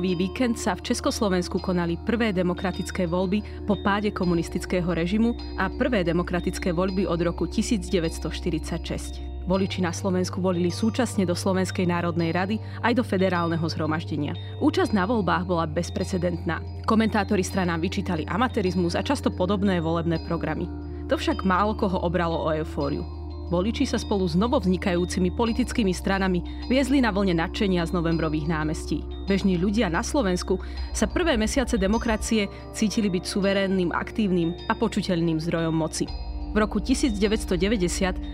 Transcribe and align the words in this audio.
minulý 0.00 0.32
víkend 0.32 0.56
sa 0.56 0.72
v 0.72 0.80
Československu 0.80 1.60
konali 1.60 2.00
prvé 2.08 2.32
demokratické 2.32 3.04
voľby 3.04 3.68
po 3.68 3.76
páde 3.84 4.08
komunistického 4.08 4.88
režimu 4.96 5.36
a 5.60 5.68
prvé 5.68 6.00
demokratické 6.00 6.72
voľby 6.72 7.04
od 7.04 7.20
roku 7.20 7.44
1946. 7.44 9.44
Voliči 9.44 9.84
na 9.84 9.92
Slovensku 9.92 10.40
volili 10.40 10.72
súčasne 10.72 11.28
do 11.28 11.36
Slovenskej 11.36 11.84
národnej 11.84 12.32
rady 12.32 12.56
aj 12.80 12.96
do 12.96 13.04
federálneho 13.04 13.68
zhromaždenia. 13.68 14.32
Účasť 14.64 14.96
na 14.96 15.04
voľbách 15.04 15.44
bola 15.44 15.68
bezprecedentná. 15.68 16.64
Komentátori 16.88 17.44
stranám 17.44 17.84
vyčítali 17.84 18.24
amatérizmus 18.24 18.96
a 18.96 19.04
často 19.04 19.28
podobné 19.28 19.84
volebné 19.84 20.16
programy. 20.24 20.64
To 21.12 21.20
však 21.20 21.44
málo 21.44 21.76
koho 21.76 22.00
obralo 22.00 22.48
o 22.48 22.56
eufóriu. 22.56 23.04
Voliči 23.50 23.82
sa 23.82 23.98
spolu 23.98 24.30
s 24.30 24.38
novovznikajúcimi 24.38 25.34
politickými 25.34 25.92
stranami 25.92 26.40
viezli 26.70 27.02
na 27.02 27.10
vlne 27.10 27.36
nadšenia 27.36 27.82
z 27.82 27.92
novembrových 27.92 28.46
námestí. 28.46 29.02
Bežní 29.30 29.62
ľudia 29.62 29.86
na 29.86 30.02
Slovensku 30.02 30.58
sa 30.90 31.06
prvé 31.06 31.38
mesiace 31.38 31.78
demokracie 31.78 32.50
cítili 32.74 33.06
byť 33.06 33.22
suverénnym, 33.22 33.94
aktívnym 33.94 34.58
a 34.66 34.74
počuteľným 34.74 35.38
zdrojom 35.38 35.70
moci. 35.70 36.10
V 36.50 36.58
roku 36.58 36.82
1990 36.82 37.54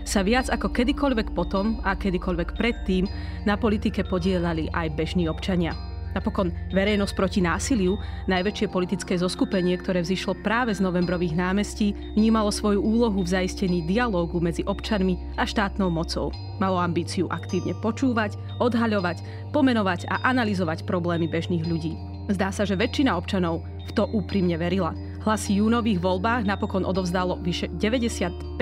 sa 0.09 0.19
viac 0.25 0.49
ako 0.49 0.73
kedykoľvek 0.73 1.37
potom 1.37 1.77
a 1.85 1.93
kedykoľvek 1.93 2.57
predtým 2.57 3.05
na 3.45 3.53
politike 3.61 4.01
podielali 4.09 4.73
aj 4.73 4.97
bežní 4.97 5.29
občania. 5.29 5.77
Napokon 6.17 6.49
verejnosť 6.73 7.13
proti 7.13 7.45
násiliu, 7.45 8.01
najväčšie 8.25 8.73
politické 8.73 9.13
zoskupenie, 9.21 9.77
ktoré 9.77 10.01
vzýšlo 10.01 10.41
práve 10.41 10.73
z 10.73 10.81
novembrových 10.81 11.37
námestí, 11.37 11.93
vnímalo 12.17 12.49
svoju 12.49 12.81
úlohu 12.81 13.21
v 13.21 13.37
zaistení 13.37 13.85
dialógu 13.85 14.41
medzi 14.41 14.65
občanmi 14.65 15.13
a 15.37 15.45
štátnou 15.45 15.93
mocou. 15.93 16.33
Malo 16.57 16.81
ambíciu 16.81 17.29
aktívne 17.29 17.77
počúvať, 17.85 18.33
odhaľovať, 18.57 19.21
pomenovať 19.53 20.09
a 20.09 20.25
analyzovať 20.33 20.89
problémy 20.89 21.29
bežných 21.29 21.69
ľudí. 21.69 21.93
Zdá 22.33 22.49
sa, 22.49 22.65
že 22.65 22.73
väčšina 22.73 23.13
občanov 23.13 23.61
v 23.85 23.91
to 23.93 24.09
úprimne 24.09 24.57
verila. 24.57 24.97
Hlasy 25.21 25.61
júnových 25.61 26.01
voľbách 26.01 26.49
napokon 26.49 26.81
odovzdalo 26.81 27.37
vyše 27.45 27.69
95% 27.77 28.57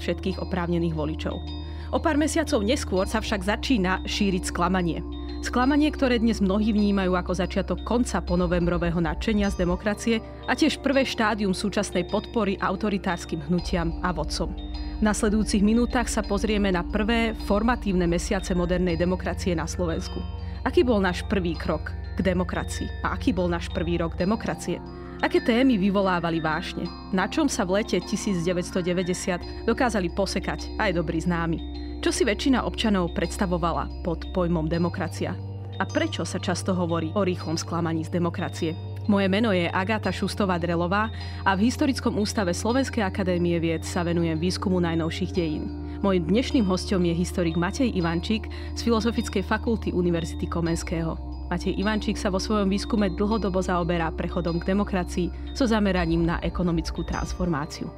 všetkých 0.00 0.40
oprávnených 0.40 0.96
voličov. 0.96 1.36
O 1.92 2.00
pár 2.00 2.16
mesiacov 2.16 2.64
neskôr 2.64 3.04
sa 3.04 3.20
však 3.20 3.44
začína 3.44 4.08
šíriť 4.08 4.48
sklamanie. 4.48 5.17
Sklamanie, 5.38 5.86
ktoré 5.94 6.18
dnes 6.18 6.42
mnohí 6.42 6.74
vnímajú 6.74 7.14
ako 7.14 7.30
začiatok 7.30 7.86
konca 7.86 8.18
ponovembrového 8.18 8.98
nadšenia 8.98 9.54
z 9.54 9.62
demokracie 9.62 10.16
a 10.50 10.58
tiež 10.58 10.82
prvé 10.82 11.06
štádium 11.06 11.54
súčasnej 11.54 12.10
podpory 12.10 12.58
autoritárskym 12.58 13.46
hnutiam 13.46 14.02
a 14.02 14.10
vodcom. 14.10 14.50
V 14.98 15.02
nasledujúcich 15.06 15.62
minútach 15.62 16.10
sa 16.10 16.26
pozrieme 16.26 16.74
na 16.74 16.82
prvé 16.82 17.38
formatívne 17.46 18.10
mesiace 18.10 18.50
modernej 18.50 18.98
demokracie 18.98 19.54
na 19.54 19.70
Slovensku. 19.70 20.18
Aký 20.66 20.82
bol 20.82 20.98
náš 20.98 21.22
prvý 21.30 21.54
krok 21.54 21.94
k 22.18 22.20
demokracii 22.26 22.90
a 23.06 23.14
aký 23.14 23.30
bol 23.30 23.46
náš 23.46 23.70
prvý 23.70 23.94
rok 24.02 24.18
demokracie? 24.18 24.82
Aké 25.22 25.38
témy 25.38 25.78
vyvolávali 25.78 26.42
vášne? 26.42 26.82
Na 27.14 27.30
čom 27.30 27.46
sa 27.46 27.62
v 27.62 27.78
lete 27.78 28.02
1990 28.02 29.70
dokázali 29.70 30.10
posekať 30.10 30.82
aj 30.82 30.90
dobrí 30.98 31.22
známi? 31.22 31.87
Čo 31.98 32.14
si 32.14 32.22
väčšina 32.22 32.62
občanov 32.62 33.10
predstavovala 33.10 34.06
pod 34.06 34.30
pojmom 34.30 34.70
demokracia? 34.70 35.34
A 35.78 35.84
prečo 35.86 36.22
sa 36.22 36.38
často 36.38 36.70
hovorí 36.70 37.10
o 37.18 37.26
rýchlom 37.26 37.58
sklamaní 37.58 38.06
z 38.06 38.14
demokracie? 38.14 38.78
Moje 39.10 39.26
meno 39.26 39.50
je 39.50 39.66
Agáta 39.66 40.14
Šustová-Drelová 40.14 41.10
a 41.42 41.50
v 41.58 41.66
Historickom 41.66 42.22
ústave 42.22 42.54
Slovenskej 42.54 43.02
akadémie 43.02 43.58
vied 43.58 43.82
sa 43.82 44.06
venujem 44.06 44.38
výskumu 44.38 44.78
najnovších 44.78 45.34
dejín. 45.34 45.66
Mojím 45.98 46.30
dnešným 46.30 46.70
hostom 46.70 47.02
je 47.02 47.18
historik 47.18 47.58
Matej 47.58 47.90
Ivančík 47.90 48.46
z 48.78 48.80
Filozofickej 48.86 49.42
fakulty 49.42 49.90
Univerzity 49.90 50.46
Komenského. 50.46 51.18
Matej 51.50 51.74
Ivančík 51.82 52.14
sa 52.14 52.30
vo 52.30 52.38
svojom 52.38 52.70
výskume 52.70 53.10
dlhodobo 53.10 53.58
zaoberá 53.58 54.14
prechodom 54.14 54.62
k 54.62 54.70
demokracii 54.70 55.50
so 55.50 55.66
zameraním 55.66 56.22
na 56.22 56.38
ekonomickú 56.46 57.02
transformáciu. 57.02 57.90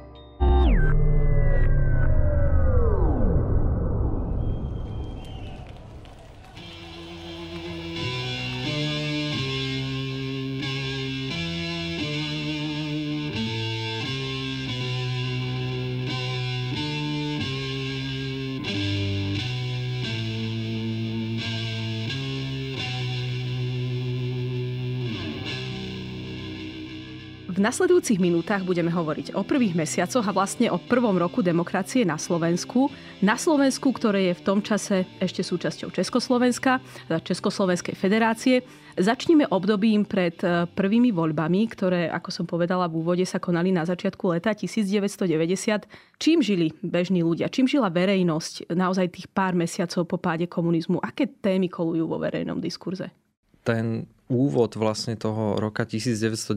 V 27.61 27.69
nasledujúcich 27.69 28.17
minútach 28.17 28.65
budeme 28.65 28.89
hovoriť 28.89 29.37
o 29.37 29.45
prvých 29.45 29.77
mesiacoch 29.77 30.25
a 30.25 30.33
vlastne 30.33 30.73
o 30.73 30.81
prvom 30.81 31.13
roku 31.13 31.45
demokracie 31.45 32.01
na 32.01 32.17
Slovensku. 32.17 32.89
Na 33.21 33.37
Slovensku, 33.37 33.93
ktoré 33.93 34.33
je 34.33 34.41
v 34.41 34.41
tom 34.41 34.65
čase 34.65 35.05
ešte 35.21 35.45
súčasťou 35.45 35.93
Československa, 35.93 36.81
Československej 37.05 37.93
federácie. 37.93 38.65
Začníme 38.97 39.45
obdobím 39.53 40.09
pred 40.09 40.41
e, 40.41 40.65
prvými 40.73 41.13
voľbami, 41.13 41.69
ktoré, 41.69 42.09
ako 42.09 42.33
som 42.33 42.45
povedala 42.49 42.89
v 42.89 42.97
úvode, 42.97 43.29
sa 43.29 43.37
konali 43.37 43.69
na 43.69 43.85
začiatku 43.85 44.33
leta 44.33 44.57
1990. 44.57 45.85
Čím 46.17 46.41
žili 46.41 46.73
bežní 46.81 47.21
ľudia? 47.21 47.45
Čím 47.45 47.69
žila 47.69 47.93
verejnosť 47.93 48.73
naozaj 48.73 49.13
tých 49.13 49.29
pár 49.29 49.53
mesiacov 49.53 50.09
po 50.09 50.17
páde 50.17 50.49
komunizmu? 50.49 50.97
Aké 50.97 51.29
témy 51.29 51.69
kolujú 51.69 52.09
vo 52.09 52.17
verejnom 52.17 52.57
diskurze? 52.57 53.20
Ten 53.61 54.09
úvod 54.31 54.79
vlastne 54.79 55.19
toho 55.19 55.59
roka 55.59 55.83
1990, 55.83 56.55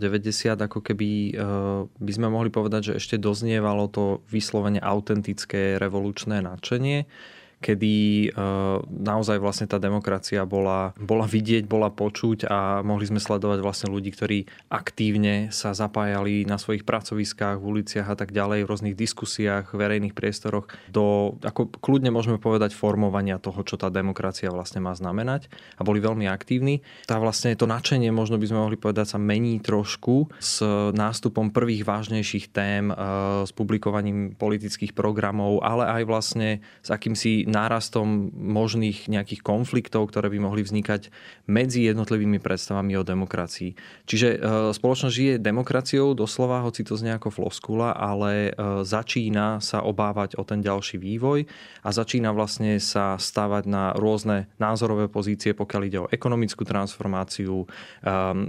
ako 0.55 0.79
keby 0.79 1.09
e, 1.09 1.33
by 1.91 2.13
sme 2.15 2.31
mohli 2.31 2.49
povedať, 2.55 2.95
že 2.95 2.97
ešte 3.03 3.17
doznievalo 3.19 3.91
to 3.91 4.23
vyslovene 4.31 4.79
autentické 4.79 5.75
revolučné 5.83 6.39
nadšenie 6.39 7.05
kedy 7.65 8.29
e, 8.29 8.29
naozaj 8.85 9.41
vlastne 9.41 9.65
tá 9.65 9.81
demokracia 9.81 10.45
bola, 10.45 10.93
bola 11.01 11.25
vidieť, 11.25 11.65
bola 11.65 11.89
počuť 11.89 12.45
a 12.45 12.85
mohli 12.85 13.09
sme 13.09 13.17
sledovať 13.17 13.65
vlastne 13.65 13.89
ľudí, 13.89 14.13
ktorí 14.13 14.45
aktívne 14.69 15.49
sa 15.49 15.73
zapájali 15.73 16.45
na 16.45 16.61
svojich 16.61 16.85
pracoviskách, 16.85 17.57
v 17.57 17.81
uliciach 17.81 18.13
a 18.13 18.17
tak 18.21 18.37
ďalej, 18.37 18.69
v 18.69 18.69
rôznych 18.69 18.97
diskusiách, 18.99 19.73
verejných 19.73 20.13
priestoroch 20.13 20.69
do, 20.93 21.37
ako 21.41 21.73
kľudne 21.81 22.13
môžeme 22.13 22.37
povedať, 22.37 22.77
formovania 22.77 23.41
toho, 23.41 23.65
čo 23.65 23.81
tá 23.81 23.89
demokracia 23.89 24.53
vlastne 24.53 24.85
má 24.85 24.93
znamenať 24.93 25.49
a 25.81 25.87
boli 25.89 26.05
veľmi 26.05 26.29
aktívni. 26.29 26.85
Tá 27.09 27.17
vlastne 27.17 27.57
to 27.57 27.65
nadšenie, 27.65 28.13
možno 28.13 28.37
by 28.37 28.45
sme 28.45 28.61
mohli 28.61 28.77
povedať, 28.77 29.17
sa 29.17 29.19
mení 29.23 29.57
trošku 29.65 30.29
s 30.37 30.61
nástupom 30.93 31.49
prvých 31.49 31.89
vážnejších 31.89 32.53
tém, 32.53 32.93
e, 32.93 32.95
s 33.49 33.51
publikovaním 33.57 34.37
politických 34.37 34.93
programov, 34.93 35.65
ale 35.65 35.89
aj 35.89 36.03
vlastne 36.05 36.49
s 36.85 36.93
akýmsi 36.93 37.54
nárastom 37.55 38.35
možných 38.35 39.07
nejakých 39.07 39.47
konfliktov, 39.47 40.11
ktoré 40.11 40.27
by 40.35 40.43
mohli 40.43 40.67
vznikať 40.67 41.15
medzi 41.47 41.87
jednotlivými 41.87 42.43
predstavami 42.43 42.99
o 42.99 43.07
demokracii. 43.07 43.79
Čiže 44.11 44.29
e, 44.35 44.39
spoločnosť 44.75 45.15
žije 45.15 45.35
demokraciou 45.39 46.19
doslova, 46.19 46.67
hoci 46.67 46.83
to 46.83 46.99
znie 46.99 47.15
ako 47.15 47.31
floskula, 47.31 47.95
ale 47.95 48.51
e, 48.51 48.83
začína 48.83 49.63
sa 49.63 49.87
obávať 49.87 50.35
o 50.35 50.43
ten 50.43 50.59
ďalší 50.59 50.99
vývoj 50.99 51.47
a 51.87 51.89
začína 51.95 52.35
vlastne 52.35 52.83
sa 52.83 53.15
stávať 53.15 53.71
na 53.71 53.95
rôzne 53.95 54.51
názorové 54.59 55.07
pozície, 55.07 55.55
pokiaľ 55.55 55.83
ide 55.87 55.99
o 56.03 56.11
ekonomickú 56.11 56.67
transformáciu, 56.67 57.63
e, 57.63 57.67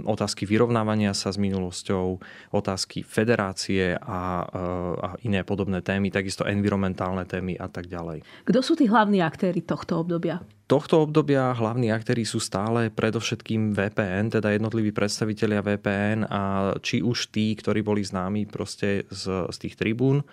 otázky 0.02 0.42
vyrovnávania 0.48 1.14
sa 1.14 1.30
s 1.30 1.38
minulosťou, 1.38 2.18
otázky 2.50 3.06
federácie 3.06 3.94
a, 3.94 4.42
a 4.42 5.08
iné 5.22 5.44
podobné 5.44 5.84
témy, 5.84 6.08
takisto 6.08 6.48
environmentálne 6.48 7.28
témy 7.28 7.60
a 7.60 7.68
tak 7.68 7.86
ďalej. 7.92 8.24
Kto 8.48 8.60
sú 8.64 8.72
tí 8.72 8.88
hlavní 8.96 9.22
aktéry 9.22 9.60
tohto 9.60 10.00
obdobia? 10.00 10.40
Tohto 10.66 11.06
obdobia 11.06 11.54
hlavní 11.54 11.94
aktéry 11.94 12.26
sú 12.26 12.42
stále 12.42 12.90
predovšetkým 12.90 13.70
VPN, 13.70 14.34
teda 14.34 14.50
jednotliví 14.50 14.90
predstavitelia 14.90 15.62
VPN 15.62 16.26
a 16.26 16.74
či 16.82 17.06
už 17.06 17.30
tí, 17.30 17.54
ktorí 17.54 17.86
boli 17.86 18.02
známi 18.02 18.50
proste 18.50 19.06
z, 19.06 19.46
z 19.46 19.56
tých 19.62 19.78
tribún, 19.78 20.20
e, 20.20 20.24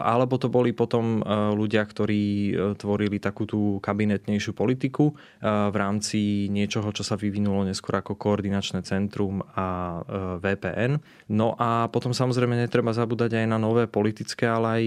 alebo 0.00 0.40
to 0.40 0.48
boli 0.48 0.72
potom 0.72 1.20
e, 1.20 1.52
ľudia, 1.52 1.84
ktorí 1.84 2.24
e, 2.24 2.52
tvorili 2.80 3.20
takú 3.20 3.44
tú 3.44 3.76
kabinetnejšiu 3.84 4.56
politiku 4.56 5.12
v 5.44 5.76
rámci 5.76 6.48
niečoho, 6.48 6.88
čo 6.90 7.04
sa 7.04 7.14
vyvinulo 7.14 7.68
neskôr 7.68 8.00
ako 8.00 8.16
koordinačné 8.16 8.80
centrum 8.82 9.44
a 9.52 10.00
VPN. 10.40 10.98
No 11.28 11.52
a 11.60 11.86
potom 11.92 12.16
samozrejme 12.16 12.56
netreba 12.56 12.96
zabúdať 12.96 13.36
aj 13.36 13.46
na 13.46 13.58
nové 13.60 13.84
politické, 13.84 14.48
ale 14.48 14.66
aj 14.66 14.84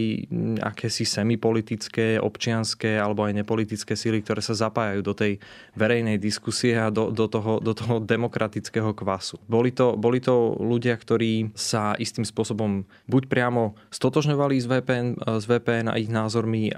akési 0.74 1.06
semipolitické, 1.06 2.18
občianské 2.18 2.98
alebo 2.98 3.30
aj 3.30 3.38
nepolitické 3.38 3.94
síly, 3.94 4.26
ktoré 4.26 4.42
sa 4.42 4.58
zapájajú 4.58 4.79
zapájajú 4.80 5.02
do 5.04 5.12
tej 5.12 5.34
verejnej 5.76 6.16
diskusie 6.16 6.80
a 6.80 6.88
do, 6.88 7.12
do, 7.12 7.28
toho, 7.28 7.60
do 7.60 7.76
toho 7.76 8.00
demokratického 8.00 8.96
kvasu. 8.96 9.36
Boli 9.52 9.76
to, 9.76 10.00
boli 10.00 10.24
to 10.24 10.56
ľudia, 10.56 10.96
ktorí 10.96 11.52
sa 11.52 12.00
istým 12.00 12.24
spôsobom 12.24 12.88
buď 13.12 13.28
priamo 13.28 13.76
stotožňovali 13.92 14.56
s 14.56 14.66
VPN, 14.72 15.08
s 15.20 15.46
VPN 15.48 15.92
a 15.92 16.00
ich 16.00 16.08
názormi, 16.08 16.72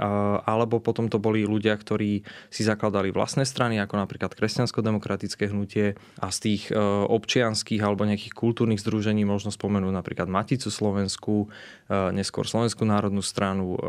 alebo 0.46 0.82
potom 0.82 1.06
to 1.14 1.22
boli 1.22 1.46
ľudia, 1.46 1.78
ktorí 1.78 2.26
si 2.50 2.62
zakladali 2.66 3.14
vlastné 3.14 3.46
strany, 3.46 3.78
ako 3.78 4.02
napríklad 4.02 4.34
kresťansko-demokratické 4.34 5.54
hnutie 5.54 5.94
a 6.18 6.28
z 6.34 6.38
tých 6.42 6.64
e, 6.74 6.78
občianských 7.06 7.82
alebo 7.86 8.10
nejakých 8.10 8.34
kultúrnych 8.34 8.82
združení 8.82 9.26
možno 9.28 9.54
spomenúť 9.54 9.94
napríklad 9.94 10.26
Maticu 10.26 10.74
Slovensku, 10.74 11.46
e, 11.86 11.98
neskôr 12.16 12.50
Slovenskú 12.50 12.86
národnú 12.88 13.22
stranu, 13.22 13.78
e, 13.78 13.80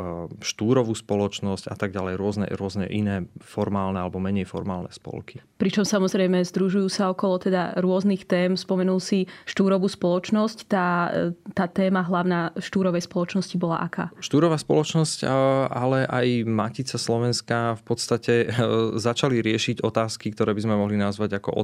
Štúrovú 0.42 0.92
spoločnosť 0.92 1.70
a 1.70 1.76
tak 1.78 1.94
ďalej, 1.94 2.14
rôzne, 2.18 2.46
rôzne 2.52 2.86
iné 2.90 3.24
formálne 3.40 4.01
alebo 4.02 4.18
menej 4.18 4.50
formálne 4.50 4.90
spolky. 4.90 5.38
Pričom 5.62 5.86
samozrejme 5.86 6.42
združujú 6.42 6.90
sa 6.90 7.14
okolo 7.14 7.38
teda 7.38 7.78
rôznych 7.78 8.26
tém. 8.26 8.58
Spomenul 8.58 8.98
si 8.98 9.30
Štúrovú 9.46 9.86
spoločnosť. 9.86 10.58
Tá, 10.66 11.14
tá 11.54 11.70
téma 11.70 12.02
hlavná 12.02 12.50
Štúrovej 12.58 13.06
spoločnosti 13.06 13.54
bola 13.54 13.78
aká? 13.78 14.10
Štúrová 14.18 14.58
spoločnosť, 14.58 15.22
ale 15.70 16.02
aj 16.10 16.26
Matica 16.50 16.98
Slovenska 16.98 17.78
v 17.78 17.82
podstate 17.86 18.34
začali 18.98 19.38
riešiť 19.38 19.86
otázky, 19.86 20.34
ktoré 20.34 20.50
by 20.50 20.66
sme 20.66 20.74
mohli 20.74 20.98
nazvať 20.98 21.38
ako 21.38 21.62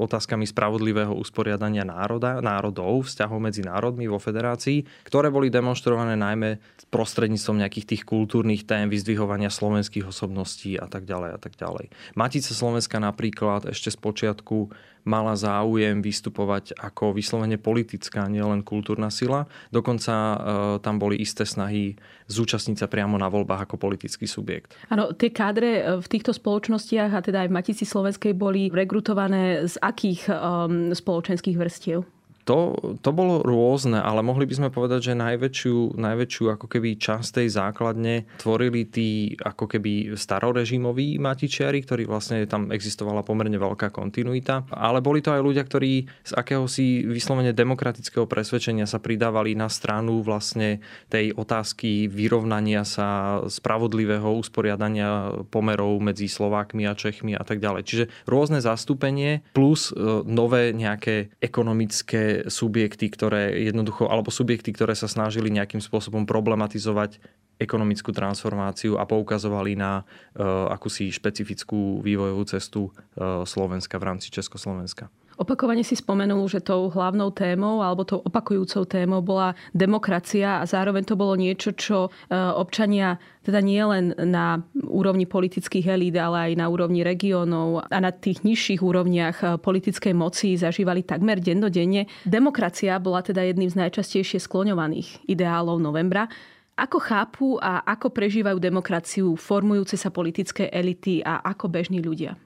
otázkami 0.00 0.48
spravodlivého 0.48 1.12
usporiadania 1.12 1.84
národa, 1.84 2.40
národov, 2.40 3.04
vzťahov 3.04 3.36
medzi 3.36 3.60
národmi 3.60 4.08
vo 4.08 4.16
federácii, 4.16 5.04
ktoré 5.04 5.28
boli 5.28 5.52
demonstrované 5.52 6.16
najmä 6.16 6.56
prostredníctvom 6.88 7.60
nejakých 7.60 7.86
tých 7.92 8.02
kultúrnych 8.08 8.64
tém, 8.64 8.88
vyzdvihovania 8.88 9.50
slovenských 9.52 10.08
osobností 10.08 10.78
a 10.78 10.86
tak 10.88 11.04
ďalej 11.04 11.30
a 11.33 11.33
tak 11.38 11.58
ďalej. 11.58 11.90
Matica 12.14 12.52
Slovenska 12.52 12.98
napríklad 13.02 13.68
ešte 13.70 13.92
z 13.92 13.98
počiatku 13.98 14.70
mala 15.04 15.36
záujem 15.36 16.00
vystupovať 16.00 16.74
ako 16.80 17.12
vyslovene 17.12 17.60
politická, 17.60 18.24
nielen 18.26 18.64
kultúrna 18.64 19.12
sila. 19.12 19.44
Dokonca 19.68 20.12
e, 20.12 20.36
tam 20.80 20.96
boli 20.96 21.20
isté 21.20 21.44
snahy 21.44 21.94
zúčastniť 22.26 22.80
sa 22.80 22.88
priamo 22.88 23.20
na 23.20 23.28
voľbách 23.28 23.68
ako 23.68 23.76
politický 23.76 24.24
subjekt. 24.24 24.72
Áno, 24.88 25.12
tie 25.12 25.28
kádre 25.28 25.70
e, 25.76 25.82
v 26.00 26.06
týchto 26.08 26.32
spoločnostiach 26.32 27.12
a 27.12 27.20
teda 27.20 27.44
aj 27.44 27.48
v 27.52 27.56
Matici 27.60 27.84
Slovenskej 27.84 28.32
boli 28.32 28.72
rekrutované 28.72 29.68
z 29.68 29.76
akých 29.84 30.32
um, 30.32 30.96
spoločenských 30.96 31.60
vrstiev? 31.60 32.13
To, 32.44 32.76
to 33.00 33.10
bolo 33.16 33.40
rôzne, 33.40 33.96
ale 33.96 34.20
mohli 34.20 34.44
by 34.44 34.54
sme 34.60 34.68
povedať, 34.68 35.12
že 35.12 35.14
najväčšiu, 35.16 35.96
najväčšiu 35.96 36.44
ako 36.52 36.66
keby 36.68 37.00
časť 37.00 37.40
tej 37.40 37.48
základne 37.56 38.28
tvorili 38.36 38.84
tí 38.84 39.32
ako 39.40 39.64
keby 39.64 40.12
starorežimoví 40.12 41.16
matičiari, 41.16 41.80
ktorí 41.80 42.04
vlastne 42.04 42.44
tam 42.44 42.68
existovala 42.68 43.24
pomerne 43.24 43.56
veľká 43.56 43.88
kontinuita. 43.88 44.68
Ale 44.76 45.00
boli 45.00 45.24
to 45.24 45.32
aj 45.32 45.40
ľudia, 45.40 45.64
ktorí 45.64 46.04
z 46.04 46.32
akéhosi 46.36 47.08
vyslovene 47.08 47.56
demokratického 47.56 48.28
presvedčenia 48.28 48.84
sa 48.84 49.00
pridávali 49.00 49.56
na 49.56 49.72
stranu 49.72 50.20
vlastne 50.20 50.84
tej 51.08 51.32
otázky 51.32 52.12
vyrovnania 52.12 52.84
sa 52.84 53.40
spravodlivého 53.48 54.36
usporiadania 54.36 55.32
pomerov 55.48 55.96
medzi 56.04 56.28
Slovákmi 56.28 56.84
a 56.84 56.92
Čechmi 56.92 57.32
a 57.32 57.40
tak 57.40 57.64
ďalej. 57.64 57.82
Čiže 57.88 58.04
rôzne 58.28 58.60
zastúpenie 58.60 59.40
plus 59.56 59.88
e, 59.88 59.96
nové 60.28 60.76
nejaké 60.76 61.32
ekonomické 61.40 62.33
subjekty, 62.50 63.06
ktoré 63.12 63.54
jednoducho, 63.62 64.10
alebo 64.10 64.34
subjekty, 64.34 64.74
ktoré 64.74 64.98
sa 64.98 65.06
snažili 65.06 65.52
nejakým 65.52 65.78
spôsobom 65.78 66.26
problematizovať 66.26 67.22
ekonomickú 67.62 68.10
transformáciu 68.10 68.98
a 68.98 69.06
poukazovali 69.06 69.78
na 69.78 70.02
uh, 70.02 70.66
akúsi 70.74 71.14
špecifickú 71.14 72.02
vývojovú 72.02 72.42
cestu 72.50 72.90
uh, 72.90 73.46
Slovenska 73.46 73.94
v 74.02 74.06
rámci 74.10 74.34
Československa. 74.34 75.06
Opakovane 75.34 75.82
si 75.82 75.98
spomenul, 75.98 76.46
že 76.46 76.62
tou 76.62 76.86
hlavnou 76.86 77.34
témou 77.34 77.82
alebo 77.82 78.06
tou 78.06 78.22
opakujúcou 78.22 78.86
témou 78.86 79.18
bola 79.18 79.58
demokracia 79.74 80.62
a 80.62 80.68
zároveň 80.68 81.02
to 81.02 81.18
bolo 81.18 81.34
niečo, 81.34 81.74
čo 81.74 82.06
e, 82.06 82.10
občania 82.34 83.18
teda 83.42 83.58
nie 83.58 83.82
len 83.82 84.14
na 84.14 84.62
úrovni 84.86 85.26
politických 85.26 85.90
elít, 85.90 86.14
ale 86.14 86.50
aj 86.50 86.52
na 86.54 86.70
úrovni 86.70 87.02
regiónov 87.02 87.82
a 87.90 87.98
na 87.98 88.14
tých 88.14 88.46
nižších 88.46 88.78
úrovniach 88.78 89.36
e, 89.42 89.46
politickej 89.58 90.14
moci 90.14 90.54
zažívali 90.54 91.02
takmer 91.02 91.42
dennodenne. 91.42 92.06
Demokracia 92.22 92.94
bola 93.02 93.18
teda 93.26 93.42
jedným 93.42 93.74
z 93.74 93.80
najčastejšie 93.82 94.38
skloňovaných 94.38 95.26
ideálov 95.26 95.82
novembra. 95.82 96.30
Ako 96.78 96.98
chápu 97.02 97.58
a 97.58 97.82
ako 97.82 98.14
prežívajú 98.14 98.58
demokraciu 98.62 99.34
formujúce 99.34 99.98
sa 99.98 100.14
politické 100.14 100.70
elity 100.70 101.26
a 101.26 101.42
ako 101.42 101.70
bežní 101.70 102.02
ľudia? 102.02 102.38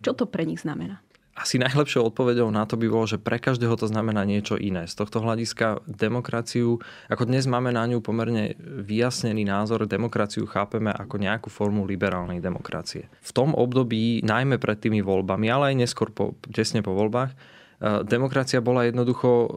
Čo 0.00 0.16
to 0.16 0.24
pre 0.24 0.48
nich 0.48 0.64
znamená? 0.64 1.04
Asi 1.40 1.56
najlepšou 1.56 2.12
odpovedou 2.12 2.52
na 2.52 2.68
to 2.68 2.76
by 2.76 2.84
bolo, 2.92 3.08
že 3.08 3.16
pre 3.16 3.40
každého 3.40 3.72
to 3.80 3.88
znamená 3.88 4.28
niečo 4.28 4.60
iné. 4.60 4.84
Z 4.84 5.00
tohto 5.00 5.24
hľadiska 5.24 5.80
demokraciu, 5.88 6.76
ako 7.08 7.24
dnes 7.24 7.48
máme 7.48 7.72
na 7.72 7.88
ňu 7.88 8.04
pomerne 8.04 8.60
vyjasnený 8.60 9.48
názor, 9.48 9.88
demokraciu 9.88 10.44
chápeme 10.44 10.92
ako 10.92 11.16
nejakú 11.16 11.48
formu 11.48 11.88
liberálnej 11.88 12.44
demokracie. 12.44 13.08
V 13.24 13.32
tom 13.32 13.56
období, 13.56 14.20
najmä 14.20 14.60
pred 14.60 14.76
tými 14.76 15.00
voľbami, 15.00 15.48
ale 15.48 15.72
aj 15.72 15.88
neskôr 15.88 16.12
po, 16.12 16.36
tesne 16.52 16.84
po 16.84 16.92
voľbách, 16.92 17.32
demokracia 17.80 18.60
bola 18.60 18.84
jednoducho 18.84 19.28
eh, 19.32 19.48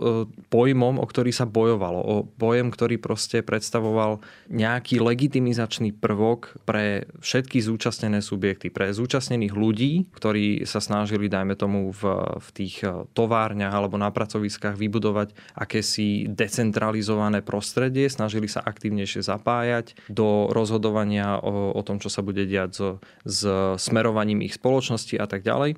pojmom, 0.47 0.95
o 0.95 1.05
ktorý 1.05 1.35
sa 1.35 1.43
bojovalo. 1.43 1.99
O 1.99 2.15
pojem, 2.23 2.71
ktorý 2.71 2.95
proste 2.95 3.43
predstavoval 3.43 4.23
nejaký 4.47 5.03
legitimizačný 5.03 5.91
prvok 5.91 6.55
pre 6.63 7.11
všetky 7.19 7.59
zúčastnené 7.59 8.23
subjekty, 8.23 8.71
pre 8.71 8.95
zúčastnených 8.95 9.51
ľudí, 9.51 10.07
ktorí 10.15 10.63
sa 10.63 10.79
snažili, 10.79 11.27
dajme 11.27 11.59
tomu, 11.59 11.91
v, 11.91 12.01
v 12.39 12.47
tých 12.55 12.87
eh, 12.87 13.03
továrniach 13.11 13.75
alebo 13.75 13.99
na 13.99 14.07
pracoviskách 14.07 14.79
vybudovať 14.79 15.35
akési 15.59 16.31
decentralizované 16.31 17.43
prostredie, 17.43 18.07
snažili 18.07 18.47
sa 18.47 18.63
aktívnejšie 18.63 19.19
zapájať 19.19 19.99
do 20.07 20.47
rozhodovania 20.47 21.43
o, 21.43 21.75
o 21.75 21.81
tom, 21.83 21.99
čo 21.99 22.07
sa 22.07 22.23
bude 22.23 22.47
diať 22.47 22.71
so, 22.71 22.89
s 23.27 23.43
smerovaním 23.83 24.39
ich 24.47 24.55
spoločnosti 24.55 25.19
a 25.19 25.27
tak 25.27 25.43
ďalej. 25.43 25.75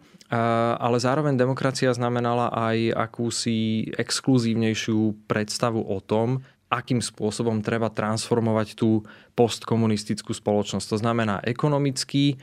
Ale 0.81 0.97
zároveň 0.97 1.37
demokracia 1.37 1.93
znamená 1.93 2.33
mala 2.35 2.47
aj 2.49 2.97
akúsi 2.97 3.87
exkluzívnejšiu 3.93 5.29
predstavu 5.29 5.79
o 5.79 6.01
tom, 6.01 6.41
akým 6.67 6.99
spôsobom 6.99 7.61
treba 7.61 7.93
transformovať 7.93 8.75
tú 8.75 9.05
postkomunistickú 9.35 10.31
spoločnosť. 10.31 10.95
To 10.95 10.97
znamená 10.97 11.43
ekonomicky, 11.43 12.33
e, 12.33 12.35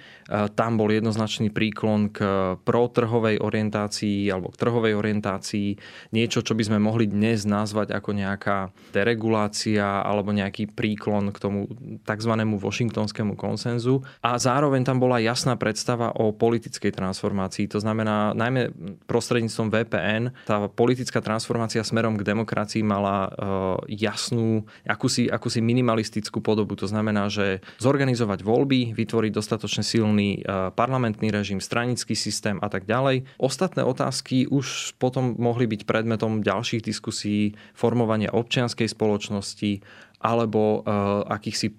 tam 0.53 0.77
bol 0.77 0.93
jednoznačný 0.93 1.49
príklon 1.49 2.13
k 2.13 2.21
protrhovej 2.61 3.41
orientácii 3.41 4.29
alebo 4.29 4.53
k 4.53 4.61
trhovej 4.61 4.93
orientácii, 5.01 5.81
niečo, 6.13 6.45
čo 6.45 6.53
by 6.53 6.69
sme 6.69 6.79
mohli 6.79 7.09
dnes 7.09 7.49
nazvať 7.49 7.97
ako 7.97 8.11
nejaká 8.13 8.69
deregulácia 8.93 10.05
alebo 10.05 10.37
nejaký 10.37 10.69
príklon 10.69 11.33
k 11.33 11.41
tomu 11.41 11.73
tzv. 12.05 12.33
washingtonskému 12.37 13.41
konsenzu. 13.41 14.05
A 14.21 14.37
zároveň 14.37 14.85
tam 14.85 15.01
bola 15.01 15.17
jasná 15.17 15.57
predstava 15.57 16.13
o 16.13 16.37
politickej 16.37 16.93
transformácii. 16.93 17.73
To 17.73 17.81
znamená, 17.81 18.37
najmä 18.37 18.69
prostredníctvom 19.09 19.73
VPN, 19.73 20.23
tá 20.45 20.69
politická 20.69 21.25
transformácia 21.25 21.81
smerom 21.81 22.21
k 22.21 22.27
demokracii 22.29 22.85
mala 22.85 23.33
e, 23.33 23.97
jasnú, 23.97 24.69
akúsi, 24.85 25.33
akúsi 25.33 25.65
minimalistickú 25.65 26.45
podobu. 26.45 26.82
To 26.83 26.91
znamená, 26.91 27.31
že 27.31 27.63
zorganizovať 27.79 28.43
voľby, 28.43 28.99
vytvoriť 28.99 29.31
dostatočne 29.31 29.87
silný 29.87 30.43
e, 30.43 30.75
parlamentný 30.75 31.31
režim, 31.31 31.63
stranický 31.63 32.19
systém 32.19 32.59
a 32.59 32.67
tak 32.67 32.91
ďalej. 32.91 33.23
Ostatné 33.39 33.87
otázky 33.87 34.51
už 34.51 34.99
potom 34.99 35.39
mohli 35.39 35.71
byť 35.71 35.87
predmetom 35.87 36.43
ďalších 36.43 36.83
diskusí, 36.83 37.55
formovania 37.79 38.35
občianskej 38.35 38.91
spoločnosti, 38.91 39.79
alebo 40.23 40.87
uh, 40.87 41.27
akýchsi 41.27 41.75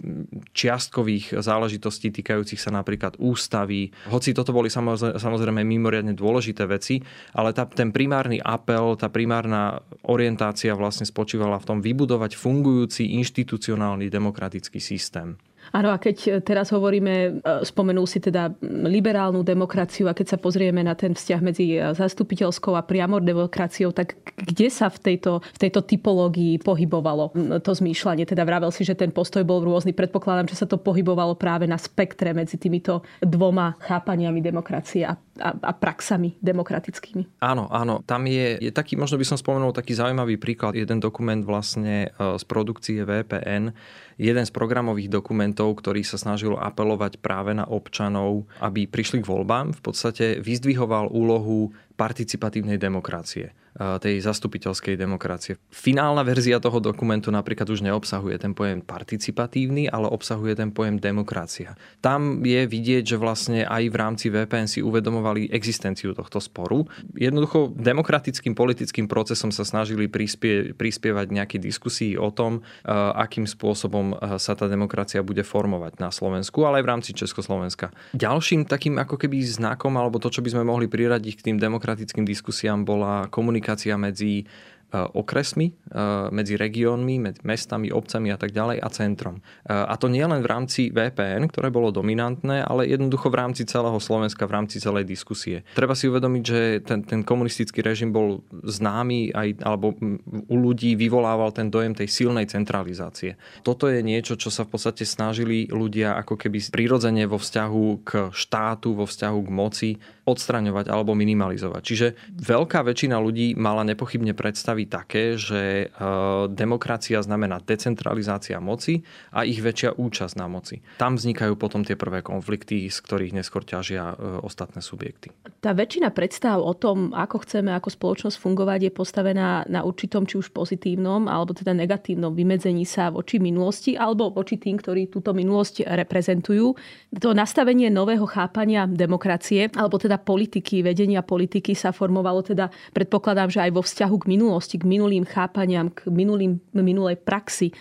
čiastkových 0.52 1.40
záležitostí 1.40 2.12
týkajúcich 2.12 2.60
sa 2.60 2.76
napríklad 2.76 3.16
ústavy. 3.18 3.96
Hoci 4.12 4.36
toto 4.36 4.52
boli 4.52 4.68
samozrejme 4.68 5.64
mimoriadne 5.64 6.12
dôležité 6.12 6.68
veci, 6.68 7.00
ale 7.32 7.56
tá, 7.56 7.64
ten 7.64 7.96
primárny 7.96 8.44
apel, 8.44 9.00
tá 9.00 9.08
primárna 9.08 9.80
orientácia 10.04 10.76
vlastne 10.76 11.08
spočívala 11.08 11.56
v 11.64 11.68
tom 11.72 11.80
vybudovať 11.80 12.36
fungujúci 12.36 13.16
inštitucionálny 13.24 14.12
demokratický 14.12 14.84
systém. 14.84 15.40
Áno, 15.74 15.90
a 15.90 15.98
keď 15.98 16.46
teraz 16.46 16.70
hovoríme, 16.70 17.14
e, 17.14 17.30
spomenul 17.66 18.06
si 18.06 18.22
teda 18.22 18.54
liberálnu 18.62 19.42
demokraciu 19.42 20.06
a 20.06 20.14
keď 20.14 20.36
sa 20.36 20.38
pozrieme 20.38 20.86
na 20.86 20.94
ten 20.94 21.18
vzťah 21.18 21.42
medzi 21.42 21.82
e, 21.82 21.98
zastupiteľskou 21.98 22.78
a 22.78 22.86
priamor 22.86 23.26
demokraciou, 23.26 23.90
tak 23.90 24.14
kde 24.38 24.70
sa 24.70 24.94
v 24.94 25.02
tejto, 25.02 25.42
v 25.42 25.58
tejto 25.58 25.82
typológii 25.82 26.62
pohybovalo 26.62 27.34
to 27.66 27.72
zmýšľanie? 27.74 28.30
Teda 28.30 28.46
vravel 28.46 28.70
si, 28.70 28.86
že 28.86 28.94
ten 28.94 29.10
postoj 29.10 29.42
bol 29.42 29.66
rôzny. 29.66 29.98
Predpokladám, 29.98 30.54
že 30.54 30.62
sa 30.62 30.70
to 30.70 30.78
pohybovalo 30.78 31.34
práve 31.34 31.66
na 31.66 31.82
spektre 31.82 32.38
medzi 32.38 32.62
týmito 32.62 33.02
dvoma 33.26 33.74
chápaniami 33.82 34.46
demokracie. 34.46 35.10
A 35.10 35.18
a, 35.42 35.50
a 35.58 35.72
praxami 35.74 36.38
demokratickými. 36.38 37.42
Áno, 37.42 37.66
áno. 37.74 38.06
Tam 38.06 38.30
je, 38.30 38.62
je 38.62 38.72
taký, 38.72 38.94
možno 38.94 39.18
by 39.18 39.26
som 39.26 39.38
spomenul 39.38 39.74
taký 39.74 39.98
zaujímavý 39.98 40.38
príklad. 40.38 40.78
Jeden 40.78 41.02
dokument 41.02 41.42
vlastne 41.42 42.10
e, 42.14 42.38
z 42.38 42.44
produkcie 42.46 43.02
VPN, 43.02 43.74
jeden 44.22 44.46
z 44.46 44.52
programových 44.54 45.10
dokumentov, 45.10 45.82
ktorý 45.82 46.06
sa 46.06 46.22
snažil 46.22 46.54
apelovať 46.54 47.18
práve 47.18 47.58
na 47.58 47.66
občanov, 47.66 48.46
aby 48.62 48.86
prišli 48.86 49.26
k 49.26 49.30
voľbám, 49.30 49.74
v 49.74 49.82
podstate 49.82 50.26
vyzdvihoval 50.38 51.10
úlohu 51.10 51.74
participatívnej 51.94 52.82
demokracie 52.82 53.54
tej 53.74 54.22
zastupiteľskej 54.22 54.94
demokracie. 54.94 55.58
Finálna 55.74 56.22
verzia 56.22 56.62
toho 56.62 56.78
dokumentu 56.78 57.34
napríklad 57.34 57.66
už 57.66 57.82
neobsahuje 57.82 58.38
ten 58.38 58.54
pojem 58.54 58.86
participatívny, 58.86 59.90
ale 59.90 60.14
obsahuje 60.14 60.54
ten 60.54 60.70
pojem 60.70 61.02
demokracia. 61.02 61.74
Tam 61.98 62.46
je 62.46 62.70
vidieť, 62.70 63.02
že 63.02 63.18
vlastne 63.18 63.66
aj 63.66 63.90
v 63.90 63.96
rámci 63.98 64.30
VPN 64.30 64.70
si 64.70 64.86
uvedomovali 64.86 65.50
existenciu 65.50 66.14
tohto 66.14 66.38
sporu. 66.38 66.86
Jednoducho 67.18 67.74
demokratickým 67.74 68.54
politickým 68.54 69.10
procesom 69.10 69.50
sa 69.50 69.66
snažili 69.66 70.06
prispie, 70.06 70.78
prispievať 70.78 71.34
nejaké 71.34 71.58
diskusii 71.58 72.14
o 72.14 72.30
tom, 72.30 72.62
akým 72.86 73.50
spôsobom 73.50 74.38
sa 74.38 74.54
tá 74.54 74.70
demokracia 74.70 75.26
bude 75.26 75.42
formovať 75.42 75.98
na 75.98 76.14
Slovensku, 76.14 76.62
ale 76.62 76.78
aj 76.78 76.84
v 76.86 76.92
rámci 76.94 77.12
Československa. 77.18 77.90
Ďalším 78.14 78.70
takým 78.70 79.02
ako 79.02 79.18
keby 79.18 79.42
znakom, 79.42 79.98
alebo 79.98 80.22
to, 80.22 80.30
čo 80.30 80.46
by 80.46 80.54
sme 80.54 80.70
mohli 80.70 80.86
priradiť 80.86 81.42
k 81.42 81.46
tým 81.50 81.58
demokratickým 81.84 82.24
diskusiám, 82.24 82.88
bola 82.88 83.28
komunikácia 83.28 84.00
medzi 84.00 84.48
okresmi, 84.94 85.74
eh, 85.74 86.30
medzi 86.30 86.54
regiónmi, 86.54 87.18
medzi 87.18 87.42
mestami, 87.42 87.90
obcami 87.90 88.30
a 88.30 88.38
tak 88.38 88.54
ďalej 88.54 88.78
a 88.78 88.88
centrom. 88.94 89.42
Eh, 89.42 89.74
a 89.74 89.98
to 89.98 90.06
nie 90.06 90.22
len 90.22 90.46
v 90.46 90.48
rámci 90.48 90.94
VPN, 90.94 91.50
ktoré 91.50 91.74
bolo 91.74 91.90
dominantné, 91.90 92.62
ale 92.62 92.86
jednoducho 92.86 93.34
v 93.34 93.40
rámci 93.42 93.66
celého 93.66 93.98
Slovenska, 93.98 94.46
v 94.46 94.54
rámci 94.54 94.78
celej 94.78 95.10
diskusie. 95.10 95.66
Treba 95.74 95.98
si 95.98 96.06
uvedomiť, 96.06 96.44
že 96.46 96.60
ten, 96.86 97.02
ten 97.02 97.26
komunistický 97.26 97.82
režim 97.82 98.14
bol 98.14 98.46
známy 98.54 99.34
aj, 99.34 99.66
alebo 99.66 99.98
u 100.30 100.56
ľudí 100.62 100.94
vyvolával 100.94 101.50
ten 101.50 101.74
dojem 101.74 101.98
tej 101.98 102.08
silnej 102.08 102.46
centralizácie. 102.46 103.36
Toto 103.66 103.90
je 103.90 104.06
niečo, 104.06 104.38
čo 104.38 104.54
sa 104.54 104.62
v 104.62 104.78
podstate 104.78 105.10
snažili 105.10 105.66
ľudia 105.74 106.14
ako 106.22 106.38
keby 106.38 106.62
prirodzene 106.70 107.26
vo 107.26 107.42
vzťahu 107.42 107.86
k 108.06 108.12
štátu, 108.30 108.94
vo 108.94 109.10
vzťahu 109.10 109.40
k 109.42 109.50
moci 109.50 109.90
odstraňovať 110.24 110.88
alebo 110.88 111.12
minimalizovať. 111.18 111.82
Čiže 111.84 112.08
veľká 112.40 112.80
väčšina 112.84 113.20
ľudí 113.20 113.60
mala 113.60 113.84
nepochybne 113.84 114.32
predstaviť 114.32 114.83
predstavy 114.84 114.90
také, 114.90 115.38
že 115.38 115.88
e, 115.88 116.08
demokracia 116.52 117.22
znamená 117.22 117.60
decentralizácia 117.64 118.60
moci 118.60 119.04
a 119.32 119.44
ich 119.46 119.60
väčšia 119.62 119.96
účasť 119.98 120.36
na 120.38 120.48
moci. 120.48 120.82
Tam 120.98 121.16
vznikajú 121.16 121.56
potom 121.56 121.84
tie 121.84 121.96
prvé 121.96 122.22
konflikty, 122.22 122.90
z 122.90 122.98
ktorých 123.00 123.34
neskôr 123.34 123.64
ťažia 123.64 124.14
e, 124.14 124.44
ostatné 124.44 124.82
subjekty. 124.84 125.32
Tá 125.64 125.72
väčšina 125.72 126.12
predstav 126.12 126.60
o 126.60 126.74
tom, 126.76 127.16
ako 127.16 127.44
chceme 127.48 127.72
ako 127.74 127.90
spoločnosť 127.90 128.38
fungovať, 128.38 128.80
je 128.90 128.92
postavená 128.92 129.64
na 129.70 129.82
určitom 129.84 130.28
či 130.28 130.38
už 130.40 130.52
pozitívnom 130.52 131.28
alebo 131.32 131.56
teda 131.56 131.72
negatívnom 131.74 132.36
vymedzení 132.36 132.84
sa 132.84 133.10
voči 133.10 133.40
minulosti 133.40 133.96
alebo 133.96 134.30
voči 134.30 134.60
tým, 134.60 134.80
ktorí 134.80 135.08
túto 135.08 135.32
minulosť 135.32 135.88
reprezentujú. 135.88 136.76
To 137.20 137.30
nastavenie 137.32 137.88
nového 137.88 138.28
chápania 138.28 138.86
demokracie 138.90 139.72
alebo 139.74 139.96
teda 139.98 140.20
politiky, 140.20 140.84
vedenia 140.84 141.24
politiky 141.24 141.72
sa 141.74 141.96
formovalo 141.96 142.44
teda, 142.44 142.68
predpokladám, 142.92 143.50
že 143.50 143.60
aj 143.64 143.72
vo 143.72 143.82
vzťahu 143.84 144.16
k 144.20 144.30
minulosti 144.30 144.73
minulosti, 144.74 144.78
k 144.80 144.84
minulým 144.90 145.26
chápaniam, 145.26 145.90
k 145.90 146.10
minulým, 146.10 146.60
minulej 146.74 147.18
praxi 147.22 147.72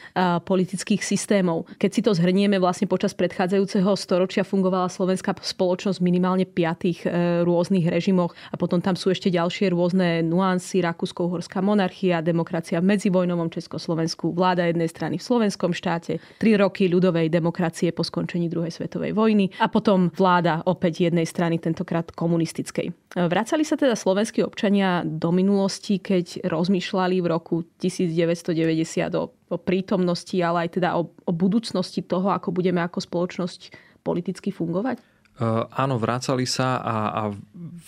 politických 0.44 1.00
systémov. 1.00 1.66
Keď 1.78 1.90
si 1.92 2.00
to 2.04 2.12
zhrnieme, 2.12 2.60
vlastne 2.60 2.86
počas 2.88 3.16
predchádzajúceho 3.16 3.92
storočia 3.96 4.44
fungovala 4.44 4.92
slovenská 4.92 5.34
spoločnosť 5.40 5.98
minimálne 6.04 6.44
piatých 6.44 6.98
e, 7.04 7.08
rôznych 7.46 7.88
režimoch 7.88 8.36
a 8.52 8.56
potom 8.60 8.80
tam 8.82 8.94
sú 8.98 9.10
ešte 9.10 9.32
ďalšie 9.32 9.72
rôzne 9.72 10.20
nuancy, 10.24 10.84
Rakúsko-Uhorská 10.84 11.64
monarchia, 11.64 12.20
demokracia 12.20 12.82
v 12.82 12.92
medzivojnovom 12.92 13.48
Československu, 13.48 14.36
vláda 14.36 14.68
jednej 14.68 14.88
strany 14.90 15.16
v 15.16 15.24
slovenskom 15.24 15.72
štáte, 15.72 16.20
tri 16.36 16.58
roky 16.58 16.90
ľudovej 16.90 17.32
demokracie 17.32 17.94
po 17.94 18.04
skončení 18.04 18.52
druhej 18.52 18.74
svetovej 18.74 19.16
vojny 19.16 19.48
a 19.62 19.70
potom 19.72 20.12
vláda 20.12 20.60
opäť 20.68 21.08
jednej 21.08 21.24
strany, 21.24 21.56
tentokrát 21.56 22.12
komunistickej. 22.12 22.92
Vracali 23.12 23.60
sa 23.60 23.76
teda 23.76 23.92
slovenskí 23.92 24.40
občania 24.40 25.04
do 25.04 25.36
minulosti, 25.36 26.00
keď 26.00 26.48
rozmýšľali 26.48 27.20
v 27.20 27.26
roku 27.28 27.60
1990 27.76 28.56
o, 29.20 29.28
o 29.52 29.56
prítomnosti, 29.60 30.32
ale 30.40 30.64
aj 30.64 30.80
teda 30.80 30.96
o, 30.96 31.12
o 31.12 31.32
budúcnosti 31.32 32.00
toho, 32.00 32.32
ako 32.32 32.56
budeme 32.56 32.80
ako 32.80 33.04
spoločnosť 33.04 33.76
politicky 34.00 34.48
fungovať? 34.48 35.11
Uh, 35.32 35.64
áno, 35.72 35.96
vrácali 35.96 36.44
sa 36.44 36.76
a, 36.76 36.96
a 37.08 37.22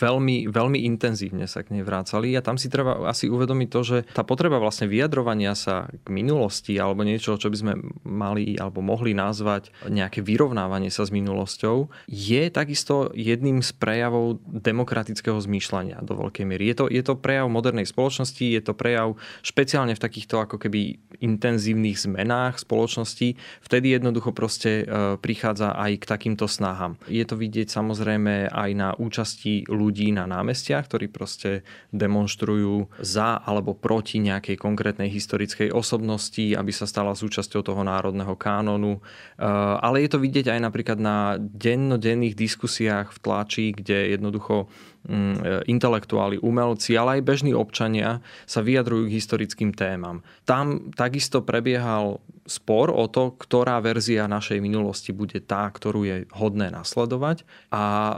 veľmi, 0.00 0.48
veľmi 0.48 0.80
intenzívne 0.88 1.44
sa 1.44 1.60
k 1.60 1.76
nej 1.76 1.84
vrácali 1.84 2.32
a 2.32 2.40
tam 2.40 2.56
si 2.56 2.72
treba 2.72 3.04
asi 3.04 3.28
uvedomiť 3.28 3.68
to, 3.68 3.80
že 3.84 3.98
tá 4.16 4.24
potreba 4.24 4.56
vlastne 4.56 4.88
vyjadrovania 4.88 5.52
sa 5.52 5.92
k 5.92 6.08
minulosti 6.08 6.80
alebo 6.80 7.04
niečo, 7.04 7.36
čo 7.36 7.52
by 7.52 7.56
sme 7.60 7.72
mali 8.08 8.56
alebo 8.56 8.80
mohli 8.80 9.12
nazvať 9.12 9.70
nejaké 9.86 10.24
vyrovnávanie 10.24 10.88
sa 10.88 11.04
s 11.04 11.12
minulosťou, 11.12 11.92
je 12.08 12.48
takisto 12.48 13.12
jedným 13.12 13.60
z 13.60 13.76
prejavov 13.76 14.40
demokratického 14.48 15.36
zmýšľania 15.36 16.00
do 16.00 16.16
veľkej 16.16 16.48
miery. 16.48 16.72
Je 16.72 16.76
to, 16.80 16.84
je 16.88 17.02
to 17.04 17.14
prejav 17.20 17.52
modernej 17.52 17.84
spoločnosti, 17.84 18.40
je 18.40 18.62
to 18.64 18.72
prejav 18.72 19.20
špeciálne 19.44 19.92
v 19.92 20.00
takýchto 20.00 20.40
ako 20.40 20.56
keby 20.56 20.96
intenzívnych 21.20 22.00
zmenách 22.00 22.64
spoločnosti, 22.64 23.36
vtedy 23.62 23.92
jednoducho 23.92 24.32
proste 24.32 24.82
uh, 24.82 25.20
prichádza 25.20 25.76
aj 25.76 26.00
k 26.00 26.04
takýmto 26.08 26.48
snahám. 26.48 26.96
Je 27.06 27.22
to 27.22 27.33
to 27.34 27.42
vidieť 27.42 27.66
samozrejme 27.66 28.54
aj 28.54 28.70
na 28.78 28.94
účasti 28.94 29.66
ľudí 29.66 30.14
na 30.14 30.30
námestiach, 30.30 30.86
ktorí 30.86 31.10
proste 31.10 31.66
demonstrujú 31.90 32.86
za 33.02 33.42
alebo 33.42 33.74
proti 33.74 34.22
nejakej 34.22 34.54
konkrétnej 34.54 35.10
historickej 35.10 35.74
osobnosti, 35.74 36.54
aby 36.54 36.70
sa 36.70 36.86
stala 36.86 37.18
súčasťou 37.18 37.66
toho 37.66 37.82
národného 37.82 38.38
kánonu. 38.38 39.02
Eh, 39.02 39.50
ale 39.82 40.06
je 40.06 40.14
to 40.14 40.22
vidieť 40.22 40.54
aj 40.54 40.60
napríklad 40.62 41.02
na 41.02 41.34
dennodenných 41.42 42.38
diskusiách 42.38 43.10
v 43.10 43.18
tlači, 43.18 43.66
kde 43.74 44.14
jednoducho 44.14 44.70
intelektuáli, 45.68 46.40
umelci, 46.40 46.96
ale 46.96 47.20
aj 47.20 47.26
bežní 47.28 47.52
občania 47.52 48.24
sa 48.48 48.64
vyjadrujú 48.64 49.12
k 49.12 49.16
historickým 49.20 49.76
témam. 49.76 50.24
Tam 50.48 50.92
takisto 50.96 51.44
prebiehal 51.44 52.24
spor 52.44 52.92
o 52.92 53.08
to, 53.08 53.32
ktorá 53.40 53.80
verzia 53.80 54.28
našej 54.28 54.60
minulosti 54.60 55.16
bude 55.16 55.40
tá, 55.40 55.64
ktorú 55.64 56.04
je 56.04 56.16
hodné 56.36 56.68
nasledovať. 56.68 57.48
A 57.72 57.82
e, 57.84 58.14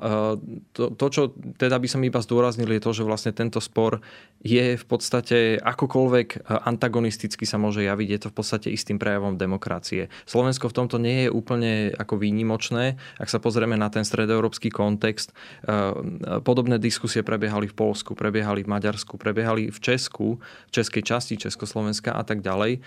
to, 0.75 0.91
to, 0.99 1.07
čo 1.11 1.23
teda 1.59 1.79
by 1.79 1.87
som 1.87 2.03
iba 2.03 2.19
zdôraznil, 2.19 2.67
je 2.75 2.83
to, 2.83 2.91
že 2.91 3.07
vlastne 3.07 3.31
tento 3.31 3.63
spor 3.63 4.03
je 4.43 4.75
v 4.75 4.85
podstate 4.87 5.63
akokoľvek 5.63 6.29
e, 6.35 6.39
antagonisticky 6.43 7.47
sa 7.47 7.55
môže 7.63 7.87
javiť, 7.87 8.09
je 8.11 8.21
to 8.27 8.29
v 8.35 8.37
podstate 8.37 8.69
istým 8.75 8.99
prejavom 8.99 9.39
demokracie. 9.39 10.11
Slovensko 10.27 10.75
v 10.75 10.77
tomto 10.83 10.99
nie 10.99 11.27
je 11.27 11.31
úplne 11.31 11.95
ako 11.95 12.19
výnimočné. 12.19 12.99
Ak 13.23 13.31
sa 13.31 13.39
pozrieme 13.39 13.79
na 13.79 13.95
ten 13.95 14.03
stredoeurópsky 14.03 14.75
kontext, 14.75 15.31
e, 15.31 16.43
podobné 16.77 16.93
diskusie 16.93 17.25
prebiehali 17.25 17.67
v 17.73 17.75
Polsku, 17.75 18.13
prebiehali 18.13 18.63
v 18.63 18.69
Maďarsku, 18.69 19.17
prebiehali 19.17 19.73
v 19.73 19.79
Česku, 19.81 20.37
v 20.69 20.71
českej 20.71 21.03
časti 21.03 21.35
Československa 21.41 22.13
a 22.13 22.23
tak 22.23 22.45
ďalej. 22.45 22.85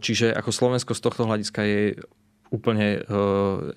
Čiže 0.00 0.32
ako 0.32 0.50
Slovensko 0.50 0.92
z 0.96 1.00
tohto 1.04 1.28
hľadiska 1.28 1.60
je 1.62 2.00
úplne 2.50 2.98
e, 2.98 3.00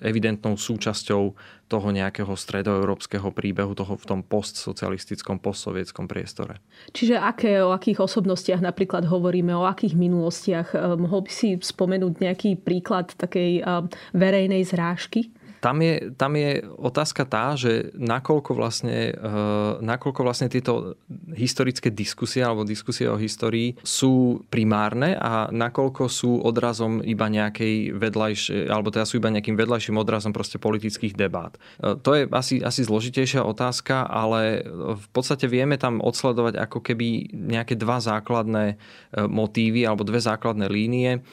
evidentnou 0.02 0.58
súčasťou 0.58 1.22
toho 1.70 1.88
nejakého 1.94 2.34
stredoeurópskeho 2.34 3.30
príbehu 3.30 3.70
toho 3.70 3.94
v 3.94 4.02
tom 4.02 4.20
postsocialistickom, 4.26 5.38
postsovietskom 5.38 6.10
priestore. 6.10 6.58
Čiže 6.90 7.22
aké, 7.22 7.62
o 7.62 7.70
akých 7.70 8.02
osobnostiach 8.02 8.58
napríklad 8.58 9.06
hovoríme, 9.06 9.54
o 9.54 9.62
akých 9.62 9.94
minulostiach? 9.94 10.74
E, 10.74 10.98
mohol 10.98 11.22
by 11.22 11.30
si 11.30 11.54
spomenúť 11.54 12.18
nejaký 12.18 12.50
príklad 12.58 13.14
takej 13.14 13.62
e, 13.62 13.86
verejnej 14.10 14.66
zrážky? 14.66 15.30
Tam 15.64 15.80
je, 15.80 16.12
tam 16.12 16.36
je 16.36 16.60
otázka 16.76 17.24
tá, 17.24 17.56
že 17.56 17.88
nakoľko 17.96 18.52
vlastne, 18.52 19.16
uh, 19.16 19.80
nakoľko 19.80 20.20
vlastne 20.20 20.52
tieto 20.52 21.00
historické 21.32 21.88
diskusie 21.88 22.44
alebo 22.44 22.68
diskusie 22.68 23.08
o 23.08 23.16
histórii 23.16 23.72
sú 23.80 24.44
primárne 24.52 25.16
a 25.16 25.48
nakoľko 25.48 26.12
sú 26.12 26.44
odrazom 26.44 27.00
iba 27.00 27.32
nejakej 27.32 27.96
vedľajšej, 27.96 28.68
alebo 28.68 28.92
teda 28.92 29.08
sú 29.08 29.16
iba 29.16 29.32
nejakým 29.32 29.56
vedľajším 29.56 29.96
odrazom 29.96 30.36
proste 30.36 30.60
politických 30.60 31.16
debát. 31.16 31.56
Uh, 31.80 31.96
to 31.96 32.12
je 32.12 32.28
asi, 32.28 32.60
asi 32.60 32.84
zložitejšia 32.84 33.40
otázka, 33.40 34.04
ale 34.04 34.68
v 35.00 35.06
podstate 35.16 35.48
vieme 35.48 35.80
tam 35.80 36.04
odsledovať 36.04 36.60
ako 36.60 36.84
keby 36.84 37.32
nejaké 37.32 37.80
dva 37.80 38.04
základné 38.04 38.76
uh, 38.76 39.24
motívy 39.24 39.88
alebo 39.88 40.04
dve 40.04 40.20
základné 40.20 40.68
línie 40.68 41.24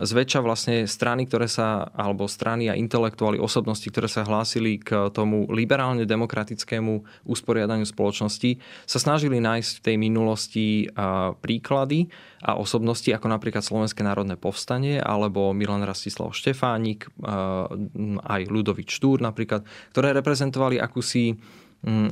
zväčša 0.00 0.40
vlastne 0.42 0.88
strany, 0.88 1.30
ktoré 1.30 1.46
sa, 1.46 1.86
alebo 1.94 2.26
strany 2.26 2.66
a 2.66 2.74
intelektuáli, 2.74 3.38
osobnosti, 3.38 3.86
ktoré 3.86 4.10
sa 4.10 4.26
hlásili 4.26 4.82
k 4.82 5.12
tomu 5.14 5.46
liberálne 5.46 6.08
demokratickému 6.08 7.24
usporiadaniu 7.28 7.86
spoločnosti, 7.86 8.58
sa 8.88 8.98
snažili 8.98 9.38
nájsť 9.38 9.70
v 9.78 9.84
tej 9.84 9.96
minulosti 10.00 10.66
príklady 11.44 12.10
a 12.42 12.58
osobnosti, 12.58 13.12
ako 13.14 13.26
napríklad 13.30 13.62
Slovenské 13.62 14.02
národné 14.02 14.34
povstanie, 14.34 14.98
alebo 14.98 15.54
Milan 15.54 15.86
Rastislav 15.86 16.34
Štefánik, 16.34 17.06
aj 18.26 18.42
Ludovič 18.50 18.90
Štúr 18.96 19.22
napríklad, 19.22 19.62
ktoré 19.94 20.10
reprezentovali 20.16 20.82
akúsi 20.82 21.36
Mm, 21.36 21.69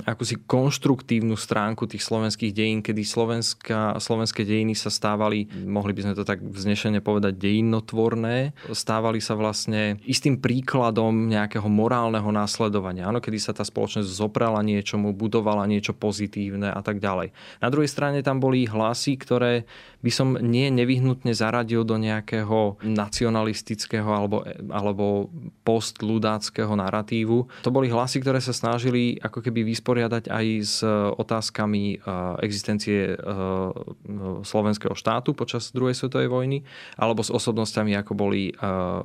akúsi 0.09 0.41
konštruktívnu 0.49 1.37
stránku 1.37 1.85
tých 1.85 2.01
slovenských 2.01 2.57
dejín, 2.57 2.81
kedy 2.81 3.05
Slovenska, 3.05 4.01
slovenské 4.01 4.49
dejiny 4.49 4.73
sa 4.73 4.89
stávali, 4.89 5.45
mohli 5.69 5.93
by 5.93 6.09
sme 6.09 6.15
to 6.17 6.25
tak 6.25 6.41
vznešene 6.41 7.05
povedať, 7.05 7.37
dejinotvorné. 7.37 8.57
Stávali 8.73 9.21
sa 9.21 9.37
vlastne 9.37 10.01
istým 10.09 10.41
príkladom 10.41 11.29
nejakého 11.29 11.69
morálneho 11.69 12.33
následovania. 12.33 13.13
Áno, 13.13 13.21
kedy 13.21 13.37
sa 13.37 13.53
tá 13.53 13.61
spoločnosť 13.61 14.09
zoprala 14.09 14.65
niečomu, 14.65 15.13
budovala 15.13 15.69
niečo 15.69 15.93
pozitívne 15.93 16.73
a 16.73 16.81
tak 16.81 16.97
ďalej. 16.97 17.37
Na 17.61 17.69
druhej 17.69 17.93
strane 17.93 18.25
tam 18.25 18.41
boli 18.41 18.65
hlasy, 18.65 19.21
ktoré 19.21 19.69
by 19.99 20.11
som 20.15 20.39
nie 20.39 20.71
nevyhnutne 20.71 21.35
zaradil 21.35 21.83
do 21.83 21.99
nejakého 21.99 22.79
nacionalistického 22.87 24.07
alebo, 24.07 24.47
alebo 24.71 25.27
postludáckého 25.67 26.71
narratívu. 26.79 27.51
To 27.67 27.75
boli 27.75 27.91
hlasy, 27.91 28.23
ktoré 28.23 28.39
sa 28.39 28.55
snažili 28.55 29.19
ako 29.19 29.43
keby 29.43 29.67
vysporiadať 29.67 30.31
aj 30.31 30.47
s 30.63 30.77
e, 30.87 30.91
otázkami 31.19 31.83
e, 31.93 31.97
existencie 32.47 33.13
e, 33.13 33.17
slovenského 34.47 34.95
štátu 34.95 35.35
počas 35.35 35.75
druhej 35.75 35.99
svetovej 35.99 36.31
vojny, 36.31 36.59
alebo 36.95 37.27
s 37.27 37.35
osobnosťami 37.35 37.99
ako 37.99 38.13
boli 38.15 38.51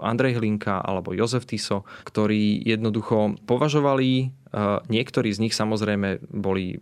Andrej 0.01 0.39
Hlinka 0.39 0.81
alebo 0.81 1.11
Jozef 1.11 1.45
Tiso, 1.49 1.85
ktorí 2.05 2.63
jednoducho 2.63 3.37
považovali 3.45 4.42
Niektorí 4.87 5.33
z 5.33 5.41
nich 5.41 5.57
samozrejme 5.57 6.29
boli 6.29 6.77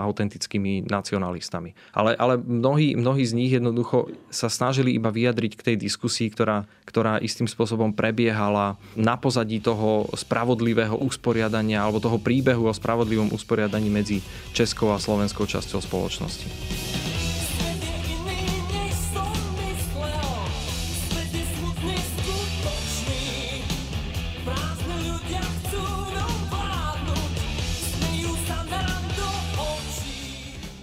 autentickými 0.00 0.88
nacionalistami. 0.88 1.76
Ale, 1.92 2.16
ale 2.16 2.40
mnohí, 2.40 2.96
mnohí 2.96 3.20
z 3.28 3.36
nich 3.36 3.52
jednoducho 3.52 4.08
sa 4.32 4.48
snažili 4.48 4.96
iba 4.96 5.12
vyjadriť 5.12 5.52
k 5.60 5.66
tej 5.72 5.76
diskusii, 5.76 6.32
ktorá, 6.32 6.64
ktorá 6.88 7.20
istým 7.20 7.44
spôsobom 7.44 7.92
prebiehala 7.92 8.80
na 8.96 9.20
pozadí 9.20 9.60
toho 9.60 10.08
spravodlivého 10.16 10.96
usporiadania 11.04 11.84
alebo 11.84 12.00
toho 12.00 12.16
príbehu 12.16 12.64
o 12.64 12.72
spravodlivom 12.72 13.28
usporiadaní 13.36 13.92
medzi 13.92 14.24
českou 14.56 14.96
a 14.96 14.98
slovenskou 14.98 15.44
časťou 15.44 15.84
spoločnosti. 15.84 16.81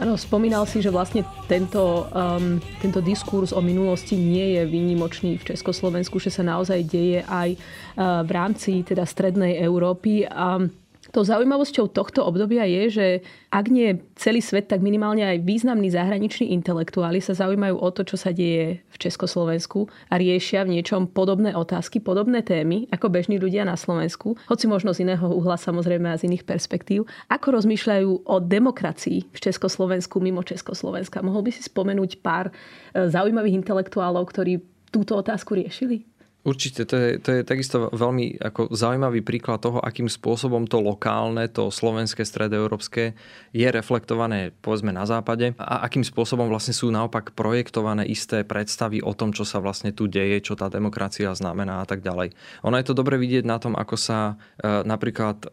Áno, 0.10 0.18
spomínal 0.18 0.66
si, 0.66 0.82
že 0.82 0.90
vlastne 0.90 1.22
tento, 1.46 2.10
um, 2.10 2.58
tento 2.82 2.98
diskurs 2.98 3.54
o 3.54 3.62
minulosti 3.62 4.18
nie 4.18 4.58
je 4.58 4.66
výnimočný 4.66 5.38
v 5.38 5.54
Československu, 5.54 6.18
že 6.18 6.34
sa 6.34 6.42
naozaj 6.42 6.82
deje 6.82 7.22
aj 7.30 7.54
uh, 7.54 8.26
v 8.26 8.32
rámci 8.34 8.82
teda 8.82 9.06
strednej 9.06 9.62
Európy. 9.62 10.26
Um, 10.26 10.74
Tou 11.10 11.26
zaujímavosťou 11.26 11.90
tohto 11.90 12.22
obdobia 12.22 12.70
je, 12.70 12.84
že 12.90 13.08
ak 13.50 13.66
nie 13.74 13.98
celý 14.14 14.46
svet, 14.46 14.70
tak 14.70 14.86
minimálne 14.86 15.26
aj 15.26 15.42
významní 15.42 15.90
zahraniční 15.90 16.54
intelektuáli 16.54 17.18
sa 17.18 17.34
zaujímajú 17.34 17.82
o 17.82 17.90
to, 17.90 18.06
čo 18.06 18.14
sa 18.14 18.30
deje 18.30 18.86
v 18.86 18.98
Československu 19.02 19.90
a 20.14 20.22
riešia 20.22 20.62
v 20.66 20.78
niečom 20.78 21.10
podobné 21.10 21.58
otázky, 21.58 21.98
podobné 21.98 22.46
témy 22.46 22.86
ako 22.94 23.10
bežní 23.10 23.42
ľudia 23.42 23.66
na 23.66 23.74
Slovensku, 23.74 24.38
hoci 24.46 24.66
možno 24.70 24.94
z 24.94 25.10
iného 25.10 25.26
uhla 25.26 25.58
samozrejme 25.58 26.14
a 26.14 26.20
z 26.20 26.30
iných 26.30 26.46
perspektív. 26.46 27.10
Ako 27.30 27.58
rozmýšľajú 27.58 28.30
o 28.30 28.36
demokracii 28.38 29.34
v 29.34 29.40
Československu 29.40 30.22
mimo 30.22 30.46
Československa? 30.46 31.26
Mohol 31.26 31.50
by 31.50 31.52
si 31.58 31.62
spomenúť 31.66 32.22
pár 32.22 32.50
e, 32.50 33.10
zaujímavých 33.10 33.66
intelektuálov, 33.66 34.30
ktorí 34.30 34.62
túto 34.90 35.18
otázku 35.18 35.58
riešili? 35.58 36.09
Určite, 36.40 36.88
to 36.88 36.96
je, 36.96 37.10
to 37.20 37.30
je 37.36 37.42
takisto 37.44 37.92
veľmi 37.92 38.40
ako 38.40 38.72
zaujímavý 38.72 39.20
príklad 39.20 39.60
toho, 39.60 39.84
akým 39.84 40.08
spôsobom 40.08 40.72
to 40.72 40.80
lokálne, 40.80 41.52
to 41.52 41.68
slovenské, 41.68 42.24
stredoeurópske 42.24 43.12
je 43.52 43.68
reflektované 43.68 44.56
povedzme 44.64 44.96
na 44.96 45.04
západe 45.04 45.52
a 45.60 45.84
akým 45.84 46.08
spôsobom 46.08 46.48
vlastne 46.48 46.72
sú 46.72 46.88
naopak 46.96 47.36
projektované 47.36 48.08
isté 48.08 48.48
predstavy 48.48 49.04
o 49.04 49.12
tom, 49.12 49.36
čo 49.36 49.44
sa 49.44 49.60
vlastne 49.60 49.92
tu 49.92 50.08
deje, 50.08 50.40
čo 50.40 50.56
tá 50.56 50.72
demokracia 50.72 51.36
znamená 51.36 51.84
a 51.84 51.86
tak 51.86 52.00
ďalej. 52.00 52.32
Ono 52.64 52.76
je 52.80 52.88
to 52.88 52.96
dobre 52.96 53.20
vidieť 53.20 53.44
na 53.44 53.60
tom, 53.60 53.76
ako 53.76 54.00
sa 54.00 54.40
e, 54.64 54.88
napríklad 54.88 55.44
e, 55.44 55.48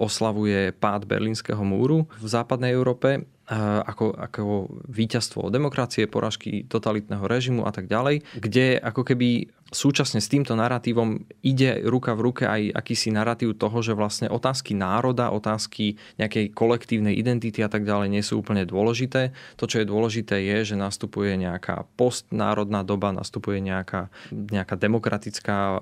oslavuje 0.00 0.72
pád 0.72 1.04
Berlínskeho 1.04 1.60
múru 1.60 2.08
v 2.16 2.28
západnej 2.32 2.72
Európe 2.72 3.28
ako, 3.58 4.14
ako 4.14 4.42
víťazstvo 4.86 5.50
demokracie, 5.50 6.06
poražky 6.06 6.62
totalitného 6.70 7.26
režimu 7.26 7.66
a 7.66 7.74
tak 7.74 7.90
ďalej, 7.90 8.22
kde 8.38 8.78
ako 8.78 9.02
keby 9.02 9.50
súčasne 9.70 10.18
s 10.18 10.30
týmto 10.30 10.58
narratívom 10.58 11.24
ide 11.42 11.82
ruka 11.86 12.14
v 12.14 12.20
ruke 12.30 12.44
aj 12.46 12.74
akýsi 12.74 13.14
narratív 13.14 13.56
toho, 13.56 13.80
že 13.80 13.94
vlastne 13.94 14.28
otázky 14.28 14.74
národa, 14.74 15.30
otázky 15.32 15.96
nejakej 16.18 16.52
kolektívnej 16.52 17.14
identity 17.14 17.62
a 17.62 17.70
tak 17.70 17.86
ďalej 17.86 18.08
nie 18.10 18.22
sú 18.22 18.42
úplne 18.42 18.66
dôležité. 18.66 19.30
To, 19.56 19.64
čo 19.70 19.82
je 19.82 19.86
dôležité, 19.88 20.42
je, 20.42 20.74
že 20.74 20.76
nastupuje 20.76 21.38
nejaká 21.38 21.86
postnárodná 21.94 22.82
doba, 22.82 23.14
nastupuje 23.14 23.62
nejaká, 23.62 24.10
nejaká 24.30 24.74
demokratická, 24.74 25.56
e, 25.56 25.78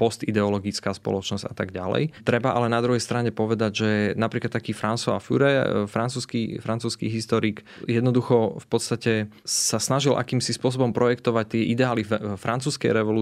postideologická 0.00 0.96
spoločnosť 0.96 1.44
a 1.46 1.54
tak 1.54 1.70
ďalej. 1.70 2.24
Treba 2.24 2.56
ale 2.56 2.72
na 2.72 2.80
druhej 2.80 3.00
strane 3.00 3.30
povedať, 3.30 3.72
že 3.72 3.90
napríklad 4.16 4.50
taký 4.50 4.72
François 4.72 5.20
Fure, 5.20 5.50
e, 5.52 5.64
francúzsky, 5.84 6.58
francúzsky 6.58 7.12
historik, 7.12 7.62
jednoducho 7.84 8.56
v 8.58 8.66
podstate 8.66 9.12
sa 9.44 9.76
snažil 9.76 10.16
akýmsi 10.16 10.56
spôsobom 10.56 10.96
projektovať 10.96 11.46
tie 11.54 11.62
ideály 11.70 12.02
francúzskej 12.40 12.90
revolúcie 12.96 13.17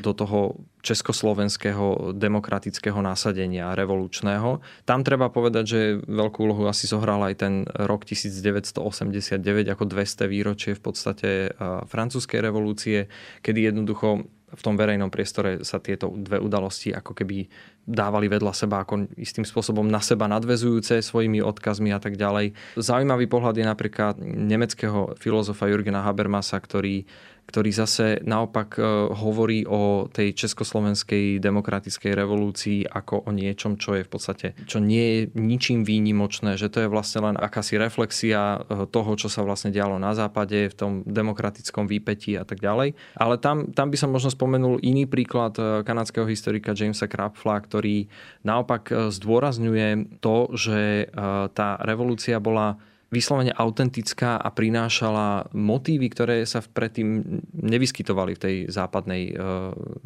do 0.00 0.12
toho 0.16 0.56
československého 0.80 2.14
demokratického 2.14 3.02
násadenia 3.02 3.74
revolučného. 3.74 4.62
Tam 4.86 5.02
treba 5.02 5.28
povedať, 5.28 5.64
že 5.66 5.80
veľkú 6.06 6.46
úlohu 6.46 6.70
asi 6.70 6.86
zohral 6.86 7.20
aj 7.26 7.34
ten 7.42 7.54
rok 7.66 8.06
1989 8.06 9.42
ako 9.66 9.84
200 9.84 10.30
výročie 10.30 10.72
v 10.78 10.82
podstate 10.82 11.30
francúzskej 11.90 12.38
revolúcie, 12.38 13.10
kedy 13.42 13.74
jednoducho 13.74 14.30
v 14.46 14.62
tom 14.62 14.78
verejnom 14.78 15.10
priestore 15.10 15.66
sa 15.66 15.82
tieto 15.82 16.06
dve 16.14 16.38
udalosti 16.38 16.94
ako 16.94 17.18
keby 17.18 17.50
dávali 17.82 18.30
vedľa 18.30 18.54
seba 18.54 18.86
ako 18.86 19.10
istým 19.18 19.42
spôsobom 19.42 19.82
na 19.82 19.98
seba 19.98 20.30
nadvezujúce 20.30 21.02
svojimi 21.02 21.42
odkazmi 21.42 21.90
a 21.90 21.98
tak 21.98 22.14
ďalej. 22.14 22.54
Zaujímavý 22.78 23.26
pohľad 23.26 23.58
je 23.58 23.66
napríklad 23.66 24.22
nemeckého 24.22 25.18
filozofa 25.18 25.66
Jurgena 25.66 26.06
Habermasa, 26.06 26.62
ktorý 26.62 27.10
ktorý 27.46 27.70
zase 27.70 28.20
naopak 28.26 28.76
e, 28.76 28.82
hovorí 29.14 29.62
o 29.64 30.10
tej 30.10 30.34
československej 30.34 31.38
demokratickej 31.38 32.12
revolúcii 32.12 32.78
ako 32.84 33.26
o 33.26 33.30
niečom, 33.30 33.78
čo 33.78 33.94
je 33.94 34.02
v 34.02 34.10
podstate, 34.10 34.46
čo 34.66 34.82
nie 34.82 35.04
je 35.06 35.20
ničím 35.38 35.86
výnimočné, 35.86 36.58
že 36.58 36.66
to 36.68 36.84
je 36.84 36.92
vlastne 36.92 37.22
len 37.22 37.36
akási 37.38 37.78
reflexia 37.78 38.58
e, 38.66 38.84
toho, 38.90 39.14
čo 39.14 39.30
sa 39.30 39.46
vlastne 39.46 39.70
dialo 39.70 39.96
na 40.02 40.12
západe, 40.12 40.68
v 40.68 40.74
tom 40.74 40.92
demokratickom 41.06 41.86
výpetí 41.86 42.34
a 42.34 42.42
tak 42.42 42.58
ďalej. 42.58 42.98
Ale 43.14 43.38
tam, 43.38 43.70
tam 43.70 43.94
by 43.94 43.96
som 43.96 44.10
možno 44.10 44.34
spomenul 44.34 44.82
iný 44.82 45.06
príklad 45.06 45.54
e, 45.56 45.86
kanadského 45.86 46.26
historika 46.26 46.74
Jamesa 46.74 47.06
Krapfla, 47.06 47.62
ktorý 47.62 48.10
naopak 48.42 48.90
zdôrazňuje 49.14 50.18
to, 50.22 50.50
že 50.54 51.10
tá 51.54 51.68
revolúcia 51.82 52.38
bola 52.42 52.78
vyslovene 53.10 53.54
autentická 53.54 54.34
a 54.36 54.48
prinášala 54.50 55.54
motívy, 55.54 56.10
ktoré 56.10 56.36
sa 56.42 56.58
predtým 56.58 57.22
nevyskytovali 57.54 58.34
v 58.34 58.42
tej 58.42 58.56
západnej 58.66 59.22
e, 59.30 59.32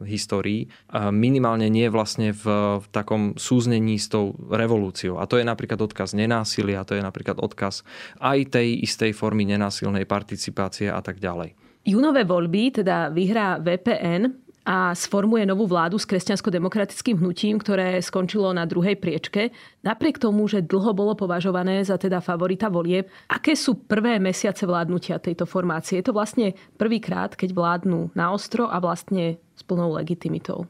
histórii. 0.04 0.68
A 0.92 1.08
minimálne 1.08 1.72
nie 1.72 1.88
vlastne 1.88 2.36
v, 2.36 2.44
v 2.80 2.86
takom 2.92 3.34
súznení 3.40 3.96
s 3.96 4.12
tou 4.12 4.36
revolúciou. 4.52 5.16
A 5.16 5.24
to 5.24 5.40
je 5.40 5.44
napríklad 5.48 5.80
odkaz 5.80 6.12
nenásilia, 6.12 6.84
to 6.84 6.96
je 6.96 7.02
napríklad 7.02 7.40
odkaz 7.40 7.82
aj 8.20 8.52
tej 8.52 8.84
istej 8.84 9.16
formy 9.16 9.48
nenásilnej 9.48 10.04
participácie 10.04 10.92
a 10.92 11.00
tak 11.00 11.16
ďalej. 11.18 11.56
Junové 11.88 12.28
voľby 12.28 12.84
teda 12.84 13.08
vyhrá 13.08 13.56
VPN 13.56 14.49
a 14.64 14.92
sformuje 14.92 15.48
novú 15.48 15.64
vládu 15.64 15.96
s 15.96 16.04
kresťansko-demokratickým 16.04 17.16
hnutím, 17.16 17.56
ktoré 17.56 17.96
skončilo 18.04 18.52
na 18.52 18.68
druhej 18.68 19.00
priečke. 19.00 19.52
Napriek 19.80 20.20
tomu, 20.20 20.44
že 20.48 20.64
dlho 20.64 20.92
bolo 20.92 21.16
považované 21.16 21.80
za 21.80 21.96
teda 21.96 22.20
favorita 22.20 22.68
volieb, 22.68 23.08
aké 23.28 23.56
sú 23.56 23.80
prvé 23.88 24.20
mesiace 24.20 24.68
vládnutia 24.68 25.16
tejto 25.16 25.48
formácie? 25.48 26.00
Je 26.00 26.12
to 26.12 26.16
vlastne 26.16 26.52
prvýkrát, 26.76 27.32
keď 27.32 27.56
vládnu 27.56 28.12
na 28.12 28.32
ostro 28.36 28.68
a 28.68 28.76
vlastne 28.78 29.40
s 29.56 29.62
plnou 29.64 29.96
legitimitou. 29.96 30.68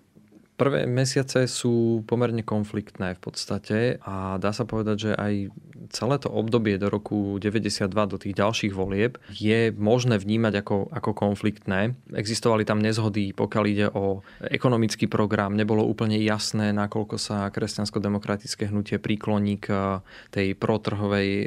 Prvé 0.60 0.84
mesiace 0.84 1.48
sú 1.48 2.04
pomerne 2.04 2.44
konfliktné 2.44 3.16
v 3.16 3.20
podstate 3.24 3.96
a 4.04 4.36
dá 4.36 4.52
sa 4.52 4.68
povedať, 4.68 4.96
že 5.08 5.12
aj 5.16 5.48
celé 5.88 6.20
to 6.20 6.28
obdobie 6.28 6.76
do 6.76 6.92
roku 6.92 7.40
92 7.40 7.88
do 7.88 8.20
tých 8.20 8.36
ďalších 8.36 8.76
volieb 8.76 9.16
je 9.32 9.72
možné 9.72 10.20
vnímať 10.20 10.60
ako, 10.60 10.92
ako 10.92 11.10
konfliktné. 11.16 11.96
Existovali 12.12 12.68
tam 12.68 12.84
nezhody, 12.84 13.32
pokiaľ 13.32 13.64
ide 13.64 13.86
o 13.88 14.20
ekonomický 14.44 15.08
program. 15.08 15.56
Nebolo 15.56 15.80
úplne 15.80 16.20
jasné, 16.20 16.76
nakoľko 16.76 17.16
sa 17.16 17.48
kresťansko-demokratické 17.48 18.68
hnutie 18.68 19.00
príkloní 19.00 19.56
k 19.56 19.98
tej 20.28 20.52
protrhovej 20.60 21.28
e, 21.30 21.46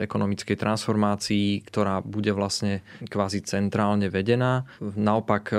ekonomickej 0.00 0.56
transformácii, 0.56 1.60
ktorá 1.68 2.00
bude 2.00 2.32
vlastne 2.32 2.80
kvázi 3.04 3.44
centrálne 3.44 4.08
vedená. 4.08 4.64
Naopak 4.80 5.52
e, 5.52 5.56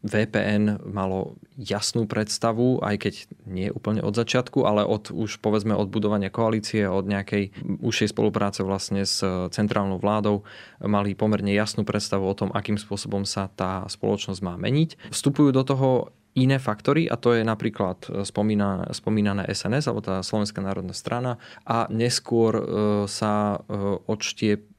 VPN 0.00 0.80
malo 0.88 1.36
jasnú 1.60 2.08
predstavu, 2.22 2.78
aj 2.78 2.96
keď 3.02 3.14
nie 3.50 3.66
úplne 3.74 3.98
od 4.06 4.14
začiatku, 4.14 4.62
ale 4.62 4.86
od 4.86 5.10
už 5.10 5.42
povedzme 5.42 5.74
od 5.74 5.90
budovania 5.90 6.30
koalície, 6.30 6.86
od 6.86 7.10
nejakej 7.10 7.50
užšej 7.82 8.14
spolupráce 8.14 8.62
vlastne 8.62 9.02
s 9.02 9.18
centrálnou 9.50 9.98
vládou 9.98 10.46
mali 10.78 11.18
pomerne 11.18 11.50
jasnú 11.50 11.82
predstavu 11.82 12.22
o 12.22 12.38
tom, 12.38 12.54
akým 12.54 12.78
spôsobom 12.78 13.26
sa 13.26 13.50
tá 13.50 13.82
spoločnosť 13.90 14.38
má 14.46 14.54
meniť. 14.54 15.10
Vstupujú 15.10 15.50
do 15.50 15.66
toho 15.66 16.14
iné 16.38 16.62
faktory 16.62 17.10
a 17.10 17.18
to 17.18 17.34
je 17.34 17.42
napríklad 17.42 18.06
spomínané, 18.22 18.88
spomínané 18.94 19.42
SNS 19.50 19.90
alebo 19.90 20.00
tá 20.00 20.22
Slovenská 20.22 20.62
národná 20.62 20.94
strana 20.94 21.36
a 21.66 21.90
neskôr 21.92 22.56
e, 22.56 22.62
sa 23.04 23.60
e, 23.60 24.00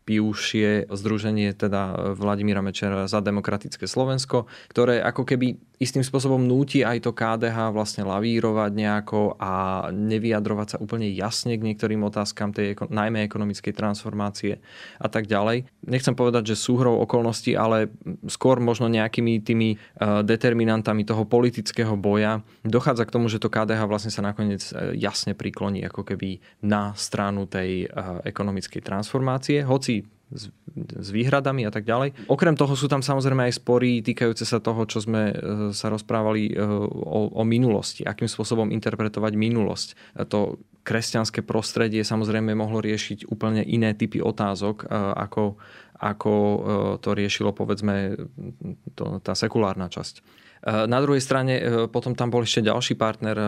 pivšie 0.04 0.92
združenie 0.92 1.56
teda 1.56 2.14
Vladimíra 2.16 2.60
Mečera 2.60 3.08
za 3.08 3.24
demokratické 3.24 3.88
Slovensko, 3.88 4.46
ktoré 4.72 5.00
ako 5.00 5.24
keby 5.24 5.56
istým 5.84 6.06
spôsobom 6.06 6.40
núti 6.40 6.80
aj 6.80 7.04
to 7.04 7.12
KDH 7.12 7.76
vlastne 7.76 8.08
lavírovať 8.08 8.72
nejako 8.72 9.36
a 9.36 9.86
nevyjadrovať 9.92 10.68
sa 10.76 10.78
úplne 10.80 11.12
jasne 11.12 11.60
k 11.60 11.66
niektorým 11.68 12.00
otázkam 12.08 12.56
tej 12.56 12.80
najmä 12.88 13.28
ekonomickej 13.28 13.76
transformácie 13.76 14.64
a 15.04 15.08
tak 15.12 15.28
ďalej. 15.28 15.68
Nechcem 15.84 16.16
povedať, 16.16 16.56
že 16.56 16.64
súhrou 16.64 17.04
okolností, 17.04 17.60
ale 17.60 17.92
skôr 18.32 18.64
možno 18.64 18.88
nejakými 18.88 19.44
tými 19.44 19.76
e, 19.76 19.78
determinantami 20.24 21.04
toho 21.04 21.28
politického 21.28 22.00
boja 22.00 22.40
dochádza 22.64 23.04
k 23.04 23.14
tomu, 23.20 23.28
že 23.28 23.44
to 23.44 23.52
KDH 23.52 23.84
vlastne 23.84 24.16
sa 24.16 24.24
nakoniec 24.24 24.64
e, 24.72 24.96
jasne 24.96 25.36
prikloní 25.36 25.84
ako 25.84 26.08
keby 26.08 26.40
na 26.64 26.96
stranu 26.96 27.44
tej 27.44 27.92
e, 27.92 27.98
ekonomickej 28.24 28.80
transformácie, 28.80 29.68
hoci 29.68 29.93
s, 30.34 30.50
s 30.76 31.08
výhradami 31.14 31.64
a 31.64 31.72
tak 31.72 31.86
ďalej. 31.86 32.28
Okrem 32.28 32.58
toho 32.58 32.74
sú 32.74 32.90
tam 32.90 33.06
samozrejme 33.06 33.48
aj 33.50 33.62
spory 33.62 34.02
týkajúce 34.02 34.44
sa 34.44 34.60
toho, 34.60 34.84
čo 34.90 35.00
sme 35.00 35.32
e, 35.32 35.36
sa 35.72 35.88
rozprávali 35.94 36.52
e, 36.52 36.54
o, 36.60 37.30
o 37.32 37.44
minulosti, 37.46 38.04
akým 38.04 38.28
spôsobom 38.28 38.74
interpretovať 38.74 39.34
minulosť. 39.38 39.88
To 40.34 40.60
kresťanské 40.84 41.46
prostredie 41.46 42.04
samozrejme 42.04 42.52
mohlo 42.58 42.84
riešiť 42.84 43.32
úplne 43.32 43.64
iné 43.64 43.96
typy 43.96 44.20
otázok, 44.20 44.84
e, 44.84 44.86
ako, 45.16 45.56
ako 45.98 46.34
to 47.00 47.10
riešilo 47.16 47.56
povedzme 47.56 48.18
to, 48.98 49.24
tá 49.24 49.38
sekulárna 49.38 49.88
časť. 49.88 50.43
Eh, 50.64 50.88
na 50.88 51.04
druhej 51.04 51.20
strane 51.20 51.54
eh, 51.60 51.64
potom 51.92 52.16
tam 52.16 52.32
bol 52.32 52.48
ešte 52.48 52.64
ďalší 52.64 52.96
partner, 52.96 53.36
eh, 53.36 53.46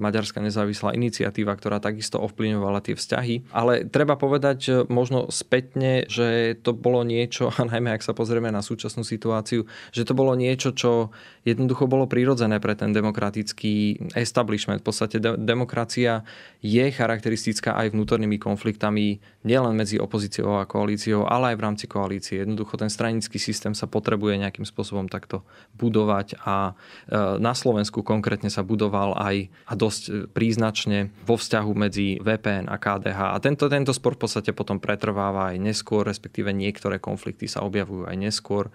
Maďarská 0.00 0.40
nezávislá 0.40 0.96
iniciatíva, 0.96 1.52
ktorá 1.52 1.84
takisto 1.84 2.16
ovplyvňovala 2.16 2.80
tie 2.80 2.96
vzťahy. 2.96 3.52
Ale 3.52 3.84
treba 3.84 4.16
povedať 4.16 4.88
možno 4.88 5.28
spätne, 5.28 6.08
že 6.08 6.56
to 6.64 6.72
bolo 6.72 7.04
niečo, 7.04 7.52
a 7.60 7.68
najmä 7.68 7.92
ak 7.92 8.00
sa 8.00 8.16
pozrieme 8.16 8.48
na 8.48 8.64
súčasnú 8.64 9.04
situáciu, 9.04 9.68
že 9.92 10.08
to 10.08 10.16
bolo 10.16 10.32
niečo, 10.32 10.72
čo 10.72 11.12
jednoducho 11.44 11.84
bolo 11.84 12.08
prirodzené 12.08 12.56
pre 12.56 12.72
ten 12.72 12.96
demokratický 12.96 14.08
establishment. 14.16 14.80
V 14.80 14.88
podstate 14.88 15.20
de- 15.20 15.36
demokracia 15.36 16.24
je 16.64 16.88
charakteristická 16.88 17.76
aj 17.76 17.92
vnútornými 17.92 18.40
konfliktami 18.40 19.20
nielen 19.44 19.76
medzi 19.76 20.00
opozíciou 20.00 20.56
a 20.56 20.64
koalíciou, 20.64 21.28
ale 21.28 21.52
aj 21.52 21.56
v 21.60 21.64
rámci 21.68 21.84
koalície. 21.84 22.40
Jednoducho 22.40 22.80
ten 22.80 22.88
stranický 22.88 23.36
systém 23.36 23.76
sa 23.76 23.84
potrebuje 23.84 24.40
nejakým 24.40 24.64
spôsobom 24.64 25.04
takto 25.12 25.44
budovať 25.76 26.13
budovať 26.14 26.38
a 26.46 26.56
e, 26.70 26.72
na 27.42 27.52
Slovensku 27.52 28.06
konkrétne 28.06 28.46
sa 28.50 28.62
budoval 28.62 29.18
aj 29.18 29.50
a 29.66 29.72
dosť 29.74 30.02
e, 30.06 30.12
príznačne 30.30 31.10
vo 31.26 31.34
vzťahu 31.34 31.72
medzi 31.74 32.22
VPN 32.22 32.70
a 32.70 32.78
KDH. 32.78 33.20
A 33.34 33.36
tento, 33.42 33.66
tento 33.66 33.90
spor 33.90 34.14
v 34.14 34.26
podstate 34.26 34.54
potom 34.54 34.78
pretrváva 34.78 35.50
aj 35.50 35.58
neskôr, 35.58 36.06
respektíve 36.06 36.54
niektoré 36.54 37.02
konflikty 37.02 37.50
sa 37.50 37.66
objavujú 37.66 38.06
aj 38.06 38.16
neskôr. 38.16 38.70
E, 38.70 38.72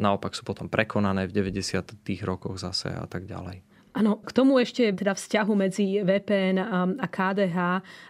naopak 0.00 0.32
sú 0.32 0.48
potom 0.48 0.72
prekonané 0.72 1.28
v 1.28 1.44
90. 1.44 1.92
rokoch 2.24 2.56
zase 2.56 2.88
a 2.88 3.04
tak 3.04 3.28
ďalej. 3.28 3.75
Áno, 3.96 4.20
k 4.20 4.28
tomu 4.36 4.60
ešte 4.60 4.92
teda 4.92 5.16
vzťahu 5.16 5.52
medzi 5.56 6.04
VPN 6.04 6.60
a 7.00 7.06
KDH 7.08 7.58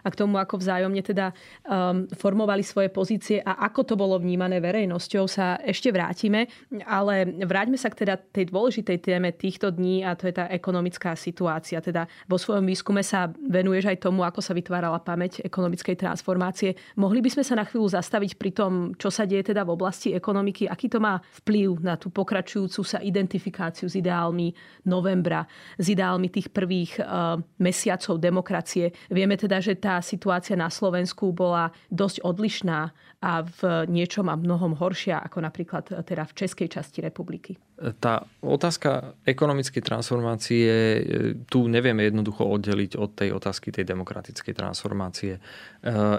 a 0.03 0.07
k 0.11 0.19
tomu, 0.19 0.35
ako 0.35 0.59
vzájomne 0.59 0.99
teda 0.99 1.31
um, 1.63 2.03
formovali 2.11 2.59
svoje 2.59 2.91
pozície 2.91 3.39
a 3.39 3.63
ako 3.71 3.87
to 3.87 3.95
bolo 3.95 4.19
vnímané 4.19 4.59
verejnosťou, 4.59 5.31
sa 5.31 5.55
ešte 5.63 5.95
vrátime. 5.95 6.51
Ale 6.83 7.31
vráťme 7.39 7.79
sa 7.79 7.87
k 7.87 8.03
teda 8.03 8.19
tej 8.19 8.51
dôležitej 8.51 8.97
téme 8.99 9.31
týchto 9.31 9.71
dní 9.71 10.03
a 10.03 10.11
to 10.19 10.27
je 10.27 10.35
tá 10.35 10.51
ekonomická 10.51 11.15
situácia. 11.15 11.79
Teda 11.79 12.03
vo 12.27 12.35
svojom 12.35 12.67
výskume 12.67 12.99
sa 12.99 13.31
venuješ 13.31 13.87
aj 13.87 14.03
tomu, 14.03 14.27
ako 14.27 14.43
sa 14.43 14.51
vytvárala 14.51 14.99
pamäť 14.99 15.39
ekonomickej 15.47 15.95
transformácie. 16.03 16.75
Mohli 16.99 17.23
by 17.23 17.29
sme 17.39 17.43
sa 17.47 17.55
na 17.55 17.63
chvíľu 17.63 17.95
zastaviť 17.95 18.35
pri 18.35 18.51
tom, 18.51 18.91
čo 18.99 19.07
sa 19.07 19.23
deje 19.23 19.55
teda 19.55 19.63
v 19.63 19.71
oblasti 19.71 20.11
ekonomiky, 20.11 20.67
aký 20.67 20.91
to 20.91 20.99
má 20.99 21.15
vplyv 21.47 21.79
na 21.79 21.95
tú 21.95 22.11
pokračujúcu 22.11 22.83
sa 22.83 22.99
identifikáciu 22.99 23.87
s 23.87 23.95
ideálmi 23.95 24.51
novembra 24.83 25.47
s 25.77 25.85
ideálmi 25.85 26.27
tých 26.27 26.49
prvých 26.49 26.97
uh, 26.99 27.37
mesiacov 27.61 28.17
demokracie. 28.17 28.91
Vieme 29.13 29.37
teda, 29.37 29.61
že 29.61 29.77
tá 29.77 30.01
situácia 30.01 30.57
na 30.57 30.73
Slovensku 30.73 31.29
bola 31.31 31.69
dosť 31.93 32.25
odlišná 32.25 32.91
a 33.17 33.41
v 33.41 33.89
niečom 33.89 34.29
a 34.29 34.37
mnohom 34.37 34.77
horšia 34.77 35.17
ako 35.25 35.41
napríklad 35.41 35.89
eh, 35.89 36.05
teda 36.05 36.25
v 36.29 36.33
českej 36.37 36.67
časti 36.69 37.01
republiky. 37.01 37.57
Tá 38.01 38.25
otázka 38.41 39.17
ekonomickej 39.25 39.81
transformácie 39.81 40.69
eh, 40.69 41.01
tu 41.49 41.65
nevieme 41.65 42.05
jednoducho 42.05 42.45
oddeliť 42.45 42.91
od 42.97 43.09
tej 43.17 43.29
otázky 43.33 43.73
tej 43.73 43.85
demokratickej 43.89 44.53
transformácie. 44.53 45.39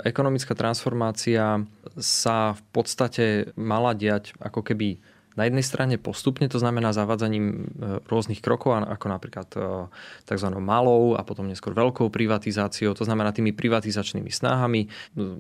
Ekonomická 0.07 0.55
transformácia 0.55 1.61
sa 1.99 2.55
v 2.55 2.63
podstate 2.71 3.25
mala 3.59 3.93
diať 3.93 4.33
ako 4.39 4.63
keby 4.63 4.99
na 5.39 5.47
jednej 5.47 5.63
strane 5.63 5.95
postupne, 6.03 6.51
to 6.51 6.59
znamená 6.59 6.91
zavádzaním 6.91 7.47
e, 7.47 7.57
rôznych 8.11 8.43
krokov, 8.43 8.75
ako 8.75 9.07
napríklad 9.07 9.49
e, 9.55 9.59
tzv. 10.27 10.49
malou 10.59 11.15
a 11.15 11.23
potom 11.23 11.47
neskôr 11.47 11.79
veľkou 11.79 12.11
privatizáciou, 12.11 12.99
to 12.99 13.07
znamená 13.07 13.31
tými 13.31 13.55
privatizačnými 13.55 14.35
snahami, 14.35 14.91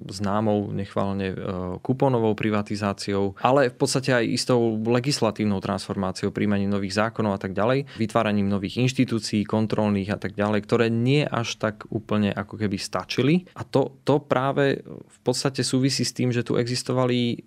známou 0.07 0.71
nechválne 0.71 1.35
e, 1.35 1.37
kuponovou 1.83 2.39
privatizáciou, 2.39 3.35
ale 3.43 3.75
v 3.75 3.77
podstate 3.77 4.15
aj 4.15 4.25
istou 4.31 4.79
legislatívnou 4.79 5.59
transformáciou, 5.59 6.31
príjmaním 6.31 6.71
nových 6.71 6.95
zákonov 6.95 7.35
a 7.35 7.41
tak 7.43 7.59
ďalej, 7.59 7.91
vytváraním 7.99 8.47
nových 8.47 8.79
inštitúcií, 8.79 9.43
kontrolných 9.43 10.15
a 10.15 10.19
tak 10.23 10.39
ďalej, 10.39 10.63
ktoré 10.63 10.87
nie 10.95 11.27
až 11.27 11.59
tak 11.59 11.91
úplne 11.91 12.31
ako 12.31 12.55
keby 12.55 12.79
stačili. 12.79 13.35
A 13.59 13.67
to, 13.67 13.99
to 14.07 14.23
práve 14.23 14.79
v 14.87 15.19
podstate 15.27 15.67
súvisí 15.67 16.07
s 16.07 16.15
tým, 16.15 16.31
že 16.31 16.47
tu 16.47 16.55
existovali 16.55 17.43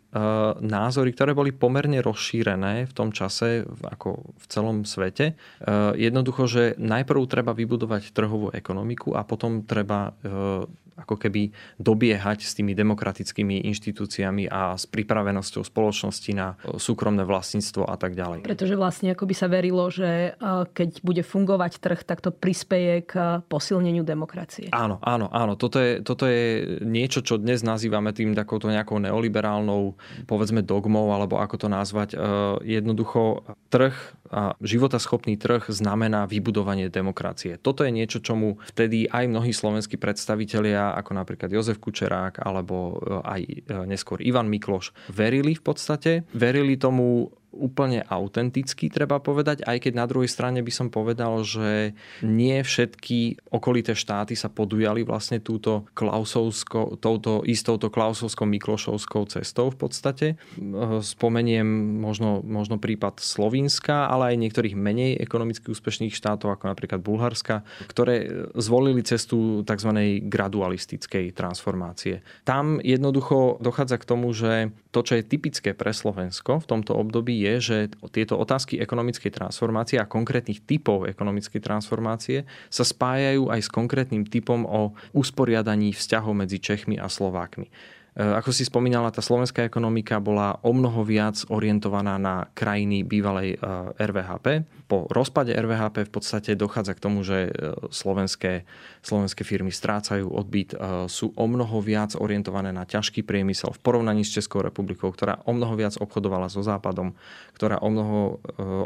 názory, 0.59 1.15
ktoré 1.15 1.31
boli 1.31 1.55
pomerne 1.55 2.03
rozšírené 2.03 2.40
rozšírené 2.41 2.89
v 2.89 2.93
tom 2.97 3.13
čase 3.13 3.69
ako 3.85 4.33
v 4.33 4.45
celom 4.49 4.81
svete. 4.83 5.25
E, 5.31 5.33
jednoducho, 5.93 6.49
že 6.49 6.63
najprv 6.81 7.21
treba 7.29 7.53
vybudovať 7.53 8.09
trhovú 8.09 8.49
ekonomiku 8.49 9.13
a 9.13 9.21
potom 9.21 9.61
treba 9.61 10.17
e, 10.25 10.65
ako 11.03 11.17
keby 11.17 11.51
dobiehať 11.81 12.45
s 12.45 12.53
tými 12.57 12.77
demokratickými 12.77 13.65
inštitúciami 13.67 14.47
a 14.47 14.77
s 14.77 14.85
pripravenosťou 14.85 15.65
spoločnosti 15.65 16.31
na 16.33 16.55
súkromné 16.77 17.25
vlastníctvo 17.25 17.89
a 17.89 17.95
tak 17.97 18.13
ďalej. 18.13 18.45
Pretože 18.45 18.75
vlastne 18.77 19.13
ako 19.13 19.25
by 19.27 19.35
sa 19.35 19.47
verilo, 19.49 19.89
že 19.89 20.37
keď 20.73 21.01
bude 21.01 21.23
fungovať 21.25 21.81
trh, 21.81 22.01
tak 22.05 22.21
to 22.21 22.29
prispieje 22.33 23.05
k 23.05 23.13
posilneniu 23.45 24.05
demokracie. 24.05 24.69
Áno, 24.71 25.01
áno, 25.01 25.27
áno. 25.29 25.53
Toto 25.57 25.81
je, 25.81 25.99
toto 26.01 26.25
je 26.29 26.79
niečo, 26.85 27.25
čo 27.25 27.41
dnes 27.41 27.61
nazývame 27.65 28.13
tým 28.15 28.33
takouto 28.37 28.69
nejakou 28.69 29.01
neoliberálnou, 29.01 29.95
povedzme 30.25 30.61
dogmou, 30.61 31.11
alebo 31.11 31.41
ako 31.41 31.55
to 31.55 31.67
nazvať. 31.67 32.09
E, 32.13 32.17
jednoducho 32.79 33.43
trh 33.71 33.95
a 34.31 34.55
životaschopný 34.63 35.35
trh 35.35 35.67
znamená 35.67 36.23
vybudovanie 36.27 36.87
demokracie. 36.87 37.59
Toto 37.59 37.83
je 37.83 37.91
niečo, 37.91 38.23
čomu 38.23 38.63
vtedy 38.71 39.11
aj 39.11 39.27
mnohí 39.27 39.51
slovenskí 39.51 39.99
predstavitelia 39.99 40.90
ako 40.95 41.11
napríklad 41.17 41.49
Jozef 41.51 41.79
Kučerák 41.79 42.43
alebo 42.43 42.95
e, 42.95 43.19
aj 43.23 43.41
e, 43.41 43.57
neskôr 43.87 44.19
Ivan 44.23 44.47
Mikloš, 44.51 44.91
verili 45.11 45.55
v 45.55 45.63
podstate. 45.63 46.11
Verili 46.35 46.75
tomu 46.75 47.31
úplne 47.51 48.01
autentický, 48.07 48.87
treba 48.87 49.19
povedať, 49.19 49.67
aj 49.67 49.83
keď 49.83 49.93
na 49.93 50.07
druhej 50.07 50.31
strane 50.31 50.63
by 50.63 50.71
som 50.71 50.87
povedal, 50.87 51.43
že 51.43 51.91
nie 52.23 52.63
všetky 52.63 53.51
okolité 53.51 53.91
štáty 53.91 54.39
sa 54.39 54.47
podujali 54.47 55.03
vlastne 55.03 55.43
túto 55.43 55.83
klausovsko, 55.91 56.97
touto 57.03 57.43
istouto 57.43 57.91
klausovskou 57.91 58.47
miklošovskou 58.47 59.27
cestou 59.27 59.67
v 59.67 59.77
podstate. 59.77 60.27
Spomeniem 61.03 61.67
možno, 61.99 62.39
možno 62.39 62.79
prípad 62.79 63.19
Slovenska, 63.19 64.07
ale 64.07 64.31
aj 64.31 64.41
niektorých 64.47 64.75
menej 64.79 65.19
ekonomicky 65.19 65.69
úspešných 65.75 66.15
štátov, 66.15 66.55
ako 66.55 66.71
napríklad 66.71 67.03
Bulharska, 67.03 67.67
ktoré 67.91 68.47
zvolili 68.55 69.03
cestu 69.03 69.67
tzv. 69.67 69.91
gradualistickej 70.23 71.35
transformácie. 71.35 72.23
Tam 72.47 72.79
jednoducho 72.79 73.59
dochádza 73.59 73.99
k 73.99 74.07
tomu, 74.07 74.31
že 74.31 74.71
to, 74.95 75.03
čo 75.03 75.19
je 75.19 75.27
typické 75.27 75.75
pre 75.75 75.91
Slovensko 75.91 76.63
v 76.63 76.69
tomto 76.69 76.95
období, 76.95 77.40
je, 77.41 77.53
že 77.61 77.77
tieto 78.13 78.37
otázky 78.37 78.77
ekonomickej 78.77 79.33
transformácie 79.33 79.97
a 79.97 80.09
konkrétnych 80.09 80.61
typov 80.61 81.09
ekonomickej 81.09 81.61
transformácie 81.61 82.45
sa 82.69 82.83
spájajú 82.85 83.49
aj 83.49 83.59
s 83.65 83.69
konkrétnym 83.69 84.23
typom 84.29 84.63
o 84.69 84.93
usporiadaní 85.17 85.91
vzťahov 85.97 86.37
medzi 86.37 86.61
Čechmi 86.61 87.01
a 87.01 87.09
Slovákmi. 87.09 87.73
E, 88.11 88.19
ako 88.19 88.51
si 88.51 88.67
spomínala, 88.67 89.07
tá 89.07 89.23
slovenská 89.23 89.63
ekonomika 89.63 90.19
bola 90.19 90.59
o 90.67 90.75
mnoho 90.75 91.07
viac 91.07 91.47
orientovaná 91.47 92.19
na 92.19 92.51
krajiny 92.51 93.07
bývalej 93.07 93.55
e, 93.55 93.57
RVHP. 93.95 94.67
Po 94.91 95.07
rozpade 95.07 95.55
RVHP 95.55 96.11
v 96.11 96.11
podstate 96.11 96.59
dochádza 96.59 96.99
k 96.99 97.03
tomu, 97.07 97.23
že 97.23 97.47
e, 97.47 97.51
slovenské, 97.87 98.67
slovenské 98.99 99.47
firmy 99.47 99.71
strácajú 99.71 100.27
odbyt, 100.27 100.75
sú 101.07 101.31
o 101.39 101.45
mnoho 101.47 101.79
viac 101.79 102.13
orientované 102.19 102.75
na 102.75 102.83
ťažký 102.83 103.23
priemysel 103.23 103.71
v 103.71 103.79
porovnaní 103.79 104.27
s 104.27 104.35
Českou 104.35 104.59
republikou, 104.59 105.07
ktorá 105.09 105.39
o 105.47 105.55
mnoho 105.55 105.79
viac 105.79 105.95
obchodovala 105.95 106.51
so 106.51 106.59
Západom, 106.61 107.15
ktorá 107.55 107.79
o 107.79 107.89
mnoho 107.89 108.43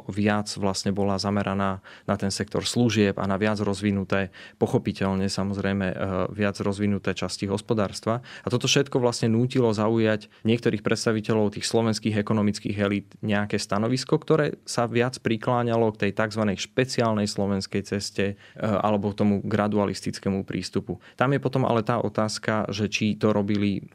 viac 0.08 0.48
vlastne 0.56 0.96
bola 0.96 1.20
zameraná 1.20 1.84
na 2.08 2.16
ten 2.16 2.32
sektor 2.32 2.64
služieb 2.64 3.20
a 3.20 3.28
na 3.28 3.36
viac 3.36 3.60
rozvinuté, 3.60 4.32
pochopiteľne 4.56 5.28
samozrejme 5.28 5.86
viac 6.32 6.56
rozvinuté 6.64 7.12
časti 7.12 7.52
hospodárstva. 7.52 8.24
A 8.46 8.48
toto 8.48 8.72
všetko 8.72 9.04
vlastne 9.04 9.15
vlastne 9.16 9.32
nútilo 9.32 9.72
zaujať 9.72 10.28
niektorých 10.44 10.84
predstaviteľov 10.84 11.56
tých 11.56 11.64
slovenských 11.64 12.20
ekonomických 12.20 12.76
elít 12.76 13.08
nejaké 13.24 13.56
stanovisko, 13.56 14.20
ktoré 14.20 14.60
sa 14.68 14.92
viac 14.92 15.24
prikláňalo 15.24 15.96
k 15.96 16.04
tej 16.04 16.12
tzv. 16.20 16.44
špeciálnej 16.60 17.32
slovenskej 17.32 17.88
ceste 17.88 18.26
e, 18.28 18.60
alebo 18.60 19.16
tomu 19.16 19.40
gradualistickému 19.40 20.44
prístupu. 20.44 21.00
Tam 21.16 21.32
je 21.32 21.40
potom 21.40 21.64
ale 21.64 21.80
tá 21.80 22.04
otázka, 22.04 22.68
že 22.76 22.92
či 22.92 23.16
to 23.16 23.32
robili 23.32 23.88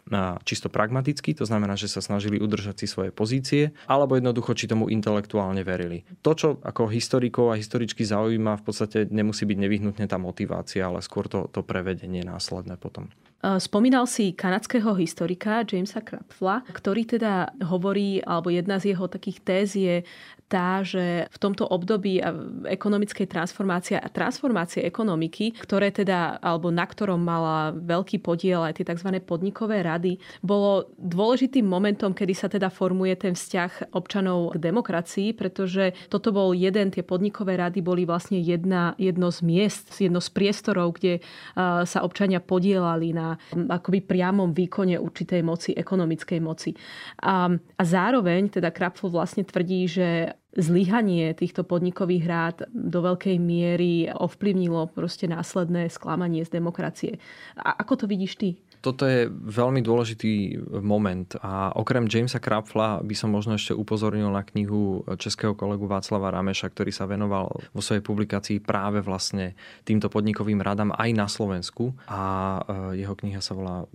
čisto 0.48 0.72
pragmaticky, 0.72 1.36
to 1.36 1.44
znamená, 1.44 1.76
že 1.76 1.92
sa 1.92 2.00
snažili 2.00 2.40
udržať 2.40 2.80
si 2.80 2.86
svoje 2.88 3.12
pozície, 3.12 3.76
alebo 3.84 4.16
jednoducho, 4.16 4.56
či 4.56 4.72
tomu 4.72 4.88
intelektuálne 4.88 5.60
verili. 5.60 6.08
To, 6.24 6.32
čo 6.32 6.48
ako 6.64 6.88
historikov 6.88 7.52
a 7.52 7.60
historičky 7.60 8.08
zaujíma, 8.08 8.56
v 8.56 8.64
podstate 8.64 8.98
nemusí 9.12 9.44
byť 9.44 9.58
nevyhnutne 9.60 10.06
tá 10.08 10.16
motivácia, 10.16 10.88
ale 10.88 11.04
skôr 11.04 11.28
to, 11.28 11.44
to 11.52 11.60
prevedenie 11.60 12.24
následné 12.24 12.80
potom. 12.80 13.12
Spomínal 13.40 14.04
si 14.04 14.36
kanadského 14.36 14.92
historika 15.00 15.08
Jamesa 15.66 16.00
Krapfla, 16.00 16.62
ktorý 16.70 17.06
teda 17.06 17.52
hovorí, 17.66 18.22
alebo 18.22 18.50
jedna 18.50 18.78
z 18.78 18.94
jeho 18.94 19.06
takých 19.10 19.38
téz 19.42 19.68
je 19.74 20.02
tá, 20.50 20.82
že 20.82 21.30
v 21.30 21.38
tomto 21.38 21.62
období 21.70 22.18
ekonomickej 22.66 23.30
transformácie 23.30 23.94
a 23.94 24.10
transformácie 24.10 24.82
ekonomiky, 24.82 25.54
ktoré 25.62 25.94
teda, 25.94 26.42
alebo 26.42 26.74
na 26.74 26.82
ktorom 26.82 27.22
mala 27.22 27.70
veľký 27.70 28.18
podiel 28.18 28.66
aj 28.66 28.82
tie 28.82 28.88
tzv. 28.90 29.22
podnikové 29.22 29.86
rady, 29.86 30.18
bolo 30.42 30.90
dôležitým 30.98 31.62
momentom, 31.62 32.10
kedy 32.10 32.34
sa 32.34 32.50
teda 32.50 32.66
formuje 32.66 33.14
ten 33.14 33.38
vzťah 33.38 33.94
občanov 33.94 34.58
k 34.58 34.74
demokracii, 34.74 35.38
pretože 35.38 35.94
toto 36.10 36.34
bol 36.34 36.50
jeden, 36.50 36.90
tie 36.90 37.06
podnikové 37.06 37.54
rady 37.54 37.78
boli 37.78 38.02
vlastne 38.02 38.42
jedna, 38.42 38.98
jedno 38.98 39.30
z 39.30 39.46
miest, 39.46 39.94
jedno 40.02 40.18
z 40.18 40.28
priestorov, 40.34 40.98
kde 40.98 41.22
sa 41.86 42.02
občania 42.02 42.42
podielali 42.42 43.14
na 43.14 43.38
akoby 43.54 44.02
priamom 44.02 44.50
výkone 44.50 44.98
určitej 44.98 45.46
moci, 45.46 45.70
ekonomickej 45.78 46.40
moci. 46.42 46.74
A, 47.22 47.52
a 47.54 47.82
zároveň 47.86 48.50
teda 48.50 48.74
Krapfel 48.74 49.12
vlastne 49.12 49.46
tvrdí, 49.46 49.86
že 49.86 50.32
zlyhanie 50.56 51.30
týchto 51.34 51.62
podnikových 51.62 52.24
rád 52.26 52.56
do 52.74 53.02
veľkej 53.02 53.36
miery 53.38 54.10
ovplyvnilo 54.10 54.90
proste 54.90 55.30
následné 55.30 55.86
sklamanie 55.90 56.42
z 56.42 56.50
demokracie. 56.58 57.12
A 57.54 57.78
ako 57.78 58.04
to 58.04 58.06
vidíš 58.10 58.34
ty? 58.36 58.48
toto 58.80 59.04
je 59.04 59.28
veľmi 59.30 59.84
dôležitý 59.84 60.56
moment 60.80 61.36
a 61.44 61.70
okrem 61.76 62.08
Jamesa 62.08 62.40
Krapfla 62.40 63.04
by 63.04 63.14
som 63.14 63.28
možno 63.28 63.60
ešte 63.60 63.76
upozornil 63.76 64.32
na 64.32 64.40
knihu 64.40 65.04
českého 65.20 65.52
kolegu 65.52 65.84
Václava 65.84 66.32
Rameša, 66.32 66.72
ktorý 66.72 66.88
sa 66.88 67.04
venoval 67.04 67.52
vo 67.52 67.82
svojej 67.84 68.00
publikácii 68.00 68.64
práve 68.64 69.04
vlastne 69.04 69.52
týmto 69.84 70.08
podnikovým 70.08 70.64
radám 70.64 70.96
aj 70.96 71.10
na 71.12 71.28
Slovensku 71.28 71.92
a 72.08 72.20
e, 72.92 73.04
jeho 73.04 73.12
kniha 73.12 73.44
sa 73.44 73.52
volá 73.52 73.84
e, 73.84 73.86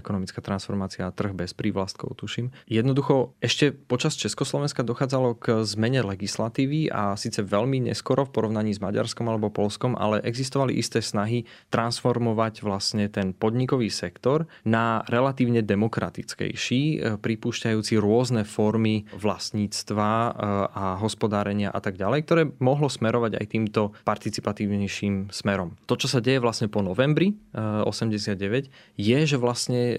Ekonomická 0.00 0.40
transformácia 0.40 1.04
a 1.04 1.12
trh 1.12 1.36
bez 1.36 1.52
prívlastkov, 1.52 2.16
tuším. 2.16 2.48
Jednoducho 2.64 3.36
ešte 3.44 3.76
počas 3.76 4.16
Československa 4.16 4.80
dochádzalo 4.80 5.36
k 5.36 5.68
zmene 5.68 5.99
legislatívy 6.04 6.92
a 6.92 7.16
síce 7.16 7.40
veľmi 7.40 7.88
neskoro 7.90 8.28
v 8.28 8.34
porovnaní 8.36 8.76
s 8.76 8.82
Maďarskom 8.82 9.26
alebo 9.26 9.52
Polskom, 9.52 9.96
ale 9.96 10.22
existovali 10.22 10.76
isté 10.76 11.00
snahy 11.00 11.48
transformovať 11.72 12.62
vlastne 12.62 13.08
ten 13.08 13.32
podnikový 13.32 13.88
sektor 13.88 14.10
sektor 14.10 14.50
na 14.66 15.06
relatívne 15.06 15.62
demokratickejší, 15.62 16.82
e, 16.82 16.96
pripúšťajúci 17.16 17.94
rôzne 17.96 18.42
formy 18.42 19.06
vlastníctva 19.14 20.10
e, 20.10 20.30
a 20.70 20.86
hospodárenia 21.00 21.70
a 21.70 21.80
tak 21.80 21.96
ďalej, 21.96 22.20
ktoré 22.26 22.42
mohlo 22.58 22.90
smerovať 22.90 23.38
aj 23.38 23.46
týmto 23.46 23.82
participatívnejším 24.04 25.30
smerom. 25.30 25.78
To, 25.86 25.94
čo 25.94 26.10
sa 26.10 26.18
deje 26.18 26.42
vlastne 26.42 26.66
po 26.66 26.84
novembri 26.84 27.32
89, 27.54 28.36
e, 28.36 28.68
je, 28.98 29.18
že 29.24 29.36
vlastne 29.40 29.96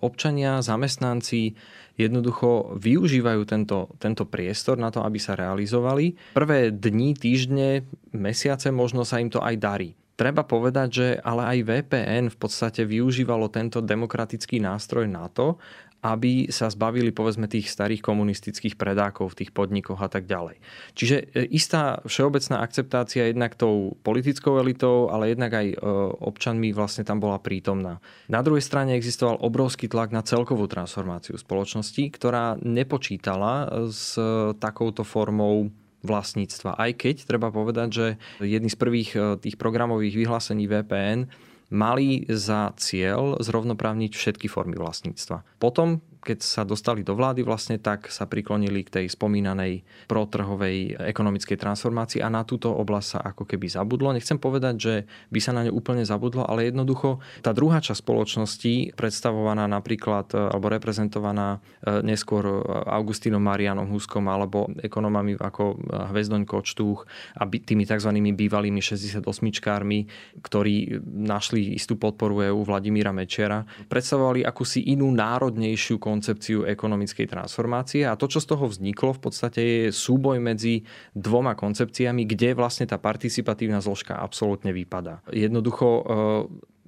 občania, 0.00 0.64
zamestnanci 0.64 1.58
jednoducho 1.98 2.78
využívajú 2.78 3.42
tento, 3.44 3.90
tento 3.98 4.24
priestor 4.24 4.78
na 4.78 4.94
to, 4.94 5.02
aby 5.02 5.18
sa 5.18 5.34
realizovali. 5.34 6.14
Prvé 6.32 6.70
dni, 6.70 7.18
týždne, 7.18 7.84
mesiace 8.14 8.70
možno 8.70 9.02
sa 9.02 9.18
im 9.18 9.28
to 9.28 9.42
aj 9.42 9.58
darí. 9.58 9.90
Treba 10.18 10.42
povedať, 10.42 10.88
že 10.90 11.06
ale 11.22 11.46
aj 11.46 11.58
VPN 11.62 12.26
v 12.34 12.38
podstate 12.42 12.82
využívalo 12.82 13.46
tento 13.54 13.78
demokratický 13.78 14.58
nástroj 14.58 15.06
na 15.06 15.30
to, 15.30 15.62
aby 15.98 16.46
sa 16.54 16.70
zbavili 16.70 17.10
povedzme 17.10 17.50
tých 17.50 17.66
starých 17.66 18.06
komunistických 18.06 18.78
predákov 18.78 19.34
v 19.34 19.38
tých 19.44 19.50
podnikoch 19.50 19.98
a 19.98 20.06
tak 20.06 20.30
ďalej. 20.30 20.62
Čiže 20.94 21.16
e, 21.34 21.42
istá 21.50 21.98
všeobecná 22.06 22.62
akceptácia 22.62 23.26
jednak 23.26 23.58
tou 23.58 23.98
politickou 24.06 24.62
elitou, 24.62 25.10
ale 25.10 25.34
jednak 25.34 25.58
aj 25.58 25.66
e, 25.74 25.76
občanmi 26.22 26.70
vlastne 26.70 27.02
tam 27.02 27.18
bola 27.18 27.42
prítomná. 27.42 27.98
Na 28.30 28.46
druhej 28.46 28.62
strane 28.62 28.94
existoval 28.94 29.42
obrovský 29.42 29.90
tlak 29.90 30.14
na 30.14 30.22
celkovú 30.22 30.70
transformáciu 30.70 31.34
spoločnosti, 31.34 32.14
ktorá 32.14 32.54
nepočítala 32.62 33.66
s 33.90 34.14
takouto 34.62 35.02
formou 35.02 35.74
vlastníctva. 36.06 36.78
Aj 36.78 36.94
keď 36.94 37.26
treba 37.26 37.50
povedať, 37.50 37.88
že 37.90 38.06
jedný 38.38 38.70
z 38.70 38.78
prvých 38.78 39.10
tých 39.42 39.58
programových 39.58 40.14
vyhlásení 40.14 40.70
VPN 40.70 41.26
mali 41.68 42.24
za 42.28 42.72
cieľ 42.80 43.36
zrovnoprávniť 43.40 44.12
všetky 44.16 44.48
formy 44.48 44.76
vlastníctva. 44.80 45.44
Potom 45.60 46.00
keď 46.20 46.38
sa 46.42 46.62
dostali 46.66 47.06
do 47.06 47.14
vlády 47.14 47.46
vlastne, 47.46 47.78
tak 47.78 48.10
sa 48.10 48.26
priklonili 48.26 48.84
k 48.84 49.00
tej 49.02 49.06
spomínanej 49.12 49.86
protrhovej 50.10 50.98
ekonomickej 50.98 51.56
transformácii 51.56 52.20
a 52.20 52.28
na 52.28 52.42
túto 52.42 52.70
oblasť 52.74 53.08
sa 53.08 53.18
ako 53.22 53.46
keby 53.46 53.70
zabudlo. 53.70 54.12
Nechcem 54.12 54.36
povedať, 54.36 54.74
že 54.76 54.94
by 55.30 55.38
sa 55.40 55.54
na 55.54 55.66
ňu 55.66 55.72
úplne 55.74 56.02
zabudlo, 56.02 56.44
ale 56.44 56.68
jednoducho 56.68 57.22
tá 57.40 57.54
druhá 57.54 57.78
časť 57.78 58.00
spoločnosti, 58.02 58.98
predstavovaná 58.98 59.70
napríklad 59.70 60.30
alebo 60.34 60.66
reprezentovaná 60.68 61.58
e, 61.82 62.02
neskôr 62.02 62.44
Augustínom 62.88 63.42
Marianom 63.42 63.88
Huskom 63.90 64.26
alebo 64.26 64.68
ekonomami 64.82 65.38
ako 65.38 65.78
Hvezdoň 66.12 66.42
Kočtúch 66.44 67.06
a 67.38 67.46
tými 67.46 67.84
tzv. 67.86 68.10
bývalými 68.14 68.80
68-čkármi, 68.82 69.98
ktorí 70.42 71.02
našli 71.06 71.74
istú 71.74 71.96
podporu 71.96 72.42
EU 72.42 72.62
Vladimíra 72.64 73.14
Mečera, 73.14 73.64
predstavovali 73.88 74.42
akúsi 74.42 74.84
inú 74.90 75.10
národnejšiu 75.12 76.00
koncepciu 76.08 76.64
ekonomickej 76.64 77.28
transformácie 77.28 78.08
a 78.08 78.16
to, 78.16 78.24
čo 78.32 78.40
z 78.40 78.56
toho 78.56 78.64
vzniklo, 78.64 79.12
v 79.12 79.20
podstate 79.28 79.60
je 79.60 79.82
súboj 79.92 80.40
medzi 80.40 80.88
dvoma 81.12 81.52
koncepciami, 81.52 82.24
kde 82.24 82.56
vlastne 82.56 82.88
tá 82.88 82.96
participatívna 82.96 83.84
zložka 83.84 84.16
absolútne 84.16 84.72
vypadá. 84.72 85.20
Jednoducho 85.28 85.86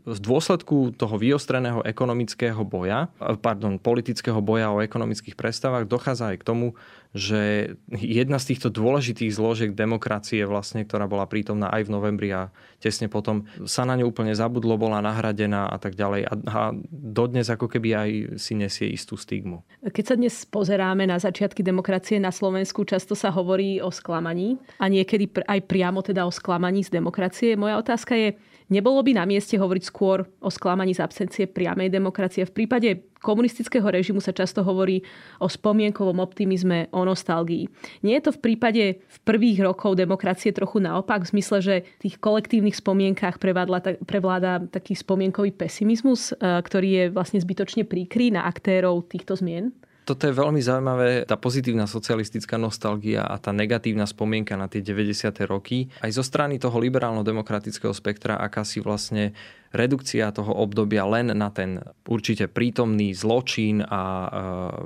v 0.04 0.18
dôsledku 0.18 0.96
toho 0.96 1.16
vyostreného 1.20 1.84
ekonomického 1.84 2.60
boja, 2.64 3.12
pardon, 3.40 3.76
politického 3.76 4.40
boja 4.40 4.72
o 4.72 4.80
ekonomických 4.80 5.36
predstavách 5.36 5.88
dochádza 5.88 6.32
aj 6.34 6.36
k 6.40 6.46
tomu, 6.46 6.66
že 7.10 7.74
jedna 7.90 8.38
z 8.38 8.54
týchto 8.54 8.70
dôležitých 8.70 9.34
zložiek 9.34 9.72
demokracie, 9.74 10.46
vlastne, 10.46 10.86
ktorá 10.86 11.10
bola 11.10 11.26
prítomná 11.26 11.66
aj 11.74 11.90
v 11.90 11.92
novembri 11.92 12.30
a 12.30 12.54
tesne 12.78 13.10
potom 13.10 13.50
sa 13.66 13.82
na 13.82 13.98
ňu 13.98 14.14
úplne 14.14 14.30
zabudlo, 14.30 14.78
bola 14.78 15.02
nahradená 15.02 15.66
a 15.66 15.76
tak 15.82 15.98
ďalej. 15.98 16.22
A, 16.30 16.34
a 16.38 16.60
dodnes 16.90 17.50
ako 17.50 17.66
keby 17.66 17.88
aj 17.98 18.10
si 18.38 18.54
nesie 18.54 18.86
istú 18.94 19.18
stigmu. 19.18 19.66
Keď 19.82 20.04
sa 20.06 20.14
dnes 20.14 20.46
pozeráme 20.46 21.02
na 21.10 21.18
začiatky 21.18 21.66
demokracie 21.66 22.22
na 22.22 22.30
Slovensku, 22.30 22.86
často 22.86 23.18
sa 23.18 23.34
hovorí 23.34 23.82
o 23.82 23.90
sklamaní 23.90 24.62
a 24.78 24.86
niekedy 24.86 25.26
aj 25.50 25.66
priamo 25.66 26.06
teda 26.06 26.22
o 26.22 26.30
sklamaní 26.30 26.86
z 26.86 26.94
demokracie. 26.94 27.58
Moja 27.58 27.82
otázka 27.82 28.14
je, 28.14 28.38
Nebolo 28.70 29.02
by 29.02 29.18
na 29.18 29.26
mieste 29.26 29.58
hovoriť 29.58 29.82
skôr 29.82 30.22
o 30.38 30.46
sklamaní 30.46 30.94
z 30.94 31.02
absencie 31.02 31.44
priamej 31.50 31.90
demokracie. 31.90 32.46
V 32.46 32.54
prípade 32.54 33.10
komunistického 33.18 33.84
režimu 33.84 34.22
sa 34.22 34.30
často 34.30 34.62
hovorí 34.62 35.02
o 35.42 35.50
spomienkovom 35.50 36.22
optimizme, 36.22 36.86
o 36.94 37.02
nostalgii. 37.02 37.66
Nie 38.06 38.22
je 38.22 38.30
to 38.30 38.32
v 38.38 38.42
prípade 38.46 38.84
v 39.02 39.18
prvých 39.26 39.66
rokov 39.66 39.98
demokracie 39.98 40.54
trochu 40.54 40.78
naopak, 40.78 41.26
v 41.26 41.32
zmysle, 41.36 41.58
že 41.58 41.74
v 42.00 42.08
tých 42.08 42.16
kolektívnych 42.22 42.78
spomienkách 42.78 43.42
prevládla, 43.42 44.06
prevláda 44.06 44.62
taký 44.70 44.94
spomienkový 44.94 45.50
pesimizmus, 45.50 46.30
e, 46.32 46.38
ktorý 46.38 46.88
je 46.88 47.04
vlastne 47.10 47.42
zbytočne 47.42 47.82
príkry 47.84 48.30
na 48.30 48.46
aktérov 48.46 49.02
týchto 49.10 49.34
zmien? 49.34 49.74
Toto 50.10 50.26
je 50.26 50.34
veľmi 50.34 50.58
zaujímavé, 50.58 51.22
tá 51.22 51.38
pozitívna 51.38 51.86
socialistická 51.86 52.58
nostalgia 52.58 53.22
a 53.22 53.38
tá 53.38 53.54
negatívna 53.54 54.10
spomienka 54.10 54.58
na 54.58 54.66
tie 54.66 54.82
90. 54.82 55.30
roky. 55.46 55.86
Aj 56.02 56.10
zo 56.10 56.26
strany 56.26 56.58
toho 56.58 56.74
liberálno-demokratického 56.82 57.94
spektra, 57.94 58.34
aká 58.42 58.66
si 58.66 58.82
vlastne 58.82 59.30
redukcia 59.70 60.34
toho 60.34 60.50
obdobia 60.50 61.06
len 61.06 61.30
na 61.30 61.48
ten 61.54 61.78
určite 62.10 62.50
prítomný 62.50 63.14
zločin 63.14 63.86
a 63.86 64.02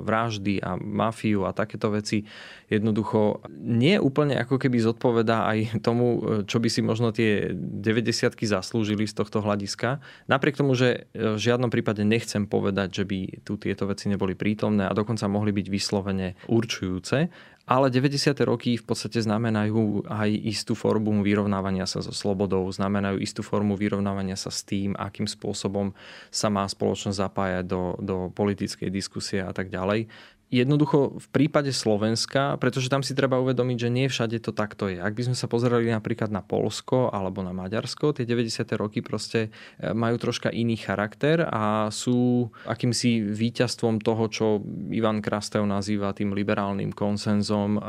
vraždy 0.01 0.61
a 0.61 0.77
mafiu 0.77 1.49
a 1.49 1.57
takéto 1.57 1.89
veci 1.89 2.21
jednoducho 2.69 3.45
nie 3.65 3.97
úplne 3.97 4.37
ako 4.37 4.61
keby 4.61 4.77
zodpovedá 4.81 5.49
aj 5.49 5.81
tomu, 5.81 6.21
čo 6.45 6.61
by 6.61 6.69
si 6.69 6.81
možno 6.85 7.09
tie 7.09 7.49
90 7.53 8.37
zaslúžili 8.45 9.09
z 9.09 9.13
tohto 9.17 9.41
hľadiska. 9.41 10.01
Napriek 10.29 10.57
tomu, 10.57 10.77
že 10.77 11.09
v 11.13 11.37
žiadnom 11.37 11.73
prípade 11.73 12.05
nechcem 12.05 12.45
povedať, 12.45 13.01
že 13.01 13.03
by 13.09 13.19
tu 13.41 13.57
tieto 13.57 13.89
veci 13.89 14.05
neboli 14.09 14.37
prítomné 14.37 14.85
a 14.85 14.93
dokonca 14.93 15.25
mohli 15.25 15.49
byť 15.49 15.67
vyslovene 15.69 16.37
určujúce, 16.45 17.29
ale 17.65 17.89
90. 17.89 18.37
roky 18.45 18.77
v 18.77 18.85
podstate 18.85 19.17
znamenajú 19.25 20.05
aj 20.05 20.29
istú 20.45 20.77
formu 20.77 21.25
vyrovnávania 21.25 21.89
sa 21.89 22.05
so 22.05 22.13
slobodou, 22.13 22.69
znamenajú 22.69 23.17
istú 23.17 23.41
formu 23.41 23.73
vyrovnávania 23.73 24.37
sa 24.37 24.53
s 24.53 24.61
tým, 24.61 24.93
akým 24.93 25.25
spôsobom 25.25 25.97
sa 26.29 26.53
má 26.53 26.61
spoločnosť 26.69 27.17
zapájať 27.17 27.65
do, 27.65 27.97
do 27.97 28.17
politickej 28.37 28.93
diskusie 28.93 29.41
a 29.41 29.49
tak 29.49 29.73
ďalej 29.73 30.05
jednoducho 30.53 31.17
v 31.17 31.27
prípade 31.33 31.73
Slovenska, 31.73 32.53
pretože 32.61 32.87
tam 32.87 33.01
si 33.01 33.17
treba 33.17 33.41
uvedomiť, 33.41 33.77
že 33.77 33.89
nie 33.89 34.05
všade 34.05 34.37
to 34.45 34.53
takto 34.53 34.85
je. 34.87 35.01
Ak 35.01 35.17
by 35.17 35.31
sme 35.31 35.35
sa 35.37 35.49
pozerali 35.49 35.89
napríklad 35.89 36.29
na 36.29 36.45
Polsko 36.45 37.09
alebo 37.09 37.41
na 37.41 37.49
Maďarsko, 37.49 38.13
tie 38.13 38.29
90. 38.29 38.61
roky 38.77 39.01
proste 39.01 39.49
e, 39.81 39.91
majú 39.91 40.21
troška 40.21 40.53
iný 40.53 40.77
charakter 40.77 41.49
a 41.49 41.89
sú 41.89 42.49
akýmsi 42.69 43.25
víťazstvom 43.25 44.05
toho, 44.05 44.23
čo 44.29 44.45
Ivan 44.93 45.25
Krastev 45.25 45.65
nazýva 45.65 46.13
tým 46.13 46.37
liberálnym 46.37 46.93
konsenzom. 46.93 47.81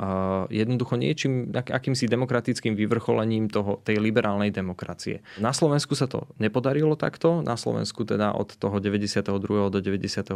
Jednoducho 0.48 0.96
niečím, 0.96 1.52
akýmsi 1.52 2.08
demokratickým 2.08 2.72
vyvrcholením 2.72 3.52
toho, 3.52 3.84
tej 3.84 4.00
liberálnej 4.00 4.48
demokracie. 4.48 5.20
Na 5.36 5.52
Slovensku 5.52 5.92
sa 5.92 6.08
to 6.08 6.24
nepodarilo 6.40 6.96
takto. 6.96 7.44
Na 7.44 7.60
Slovensku 7.60 8.08
teda 8.08 8.32
od 8.32 8.56
toho 8.56 8.80
92. 8.80 9.28
do 9.68 9.78
98. 9.78 10.32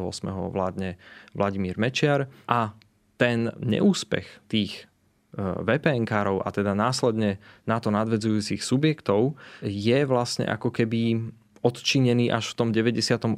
vládne 0.52 1.00
Vladimír 1.32 1.80
Mečiar 1.80 2.09
Mečiar 2.10 2.26
a 2.50 2.74
ten 3.20 3.52
neúspech 3.60 4.50
tých 4.50 4.82
e, 5.36 5.38
VPN-károv 5.38 6.42
a 6.42 6.48
teda 6.50 6.74
následne 6.74 7.38
na 7.68 7.78
to 7.78 7.92
nadvedzujúcich 7.94 8.64
subjektov 8.64 9.38
je 9.62 9.98
vlastne 10.08 10.48
ako 10.48 10.74
keby 10.74 11.30
odčinený 11.60 12.32
až 12.32 12.50
v 12.50 12.54
tom 12.56 12.68
98. 12.72 13.36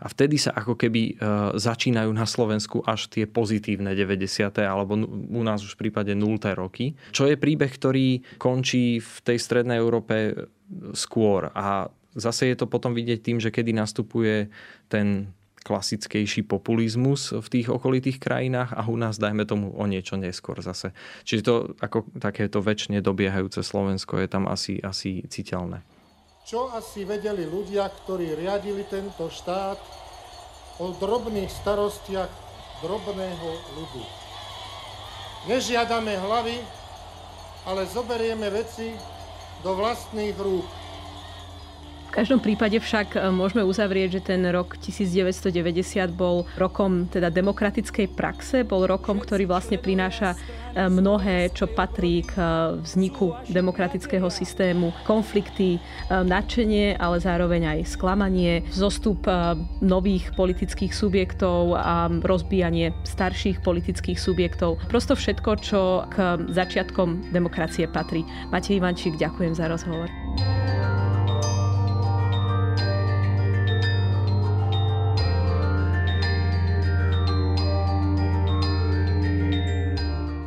A 0.00 0.06
vtedy 0.08 0.40
sa 0.40 0.56
ako 0.56 0.74
keby 0.80 1.02
e, 1.04 1.14
začínajú 1.60 2.08
na 2.08 2.24
Slovensku 2.24 2.80
až 2.88 3.12
tie 3.12 3.28
pozitívne 3.28 3.92
90. 3.92 4.48
alebo 4.64 4.96
u 5.12 5.42
nás 5.44 5.60
už 5.60 5.76
v 5.76 5.86
prípade 5.86 6.16
0. 6.16 6.40
roky. 6.56 6.96
Čo 7.12 7.28
je 7.28 7.36
príbeh, 7.36 7.68
ktorý 7.68 8.24
končí 8.40 9.04
v 9.04 9.14
tej 9.20 9.36
strednej 9.36 9.76
Európe 9.76 10.48
skôr. 10.96 11.52
A 11.52 11.92
zase 12.16 12.48
je 12.48 12.56
to 12.56 12.64
potom 12.64 12.96
vidieť 12.96 13.20
tým, 13.20 13.36
že 13.36 13.52
kedy 13.52 13.76
nastupuje 13.76 14.48
ten 14.88 15.28
klasickejší 15.62 16.42
populizmus 16.44 17.32
v 17.32 17.46
tých 17.48 17.70
okolitých 17.70 18.18
krajinách 18.18 18.74
a 18.74 18.82
u 18.86 18.98
nás 18.98 19.16
dajme 19.16 19.46
tomu 19.46 19.70
o 19.72 19.84
niečo 19.86 20.18
neskôr 20.18 20.58
zase. 20.60 20.90
Čiže 21.22 21.42
to 21.42 21.54
ako 21.78 22.10
takéto 22.18 22.58
väčšine 22.60 23.00
dobiehajúce 23.00 23.62
Slovensko 23.62 24.18
je 24.18 24.28
tam 24.28 24.50
asi, 24.50 24.82
asi 24.82 25.22
citeľné. 25.26 25.86
Čo 26.42 26.74
asi 26.74 27.06
vedeli 27.06 27.46
ľudia, 27.46 27.86
ktorí 27.86 28.34
riadili 28.34 28.82
tento 28.90 29.30
štát 29.30 29.78
o 30.82 30.90
drobných 30.98 31.48
starostiach 31.48 32.30
drobného 32.82 33.48
ľudu? 33.78 34.02
Nežiadame 35.46 36.18
hlavy, 36.18 36.58
ale 37.66 37.86
zoberieme 37.86 38.50
veci 38.50 38.90
do 39.62 39.78
vlastných 39.78 40.34
rúk 40.34 40.81
v 42.12 42.20
každom 42.20 42.44
prípade 42.44 42.76
však 42.76 43.16
e, 43.16 43.32
môžeme 43.32 43.64
uzavrieť, 43.64 44.20
že 44.20 44.36
ten 44.36 44.44
rok 44.52 44.76
1990 44.76 46.12
bol 46.12 46.44
rokom 46.60 47.08
teda 47.08 47.32
demokratickej 47.32 48.12
praxe, 48.12 48.68
bol 48.68 48.84
rokom, 48.84 49.16
ktorý 49.16 49.48
vlastne 49.48 49.80
prináša 49.80 50.36
e, 50.36 50.92
mnohé, 50.92 51.48
čo 51.56 51.64
patrí 51.72 52.20
k 52.20 52.36
e, 52.36 52.44
vzniku 52.84 53.32
demokratického 53.48 54.28
systému, 54.28 54.92
konflikty, 55.08 55.80
nadšenie, 56.12 57.00
ale 57.00 57.16
zároveň 57.16 57.80
aj 57.80 57.96
sklamanie, 57.96 58.60
zostup 58.68 59.24
nových 59.80 60.36
politických 60.36 60.92
subjektov 60.92 61.80
a 61.80 62.12
rozbijanie 62.12 62.92
starších 63.08 63.64
politických 63.64 64.20
subjektov. 64.20 64.76
Prosto 64.92 65.16
všetko, 65.16 65.50
čo 65.64 66.04
k 66.12 66.44
začiatkom 66.52 67.32
demokracie 67.32 67.88
patrí. 67.88 68.28
Matej 68.52 68.84
Ivančík, 68.84 69.16
ďakujem 69.16 69.56
za 69.56 69.64
rozhovor. 69.72 70.21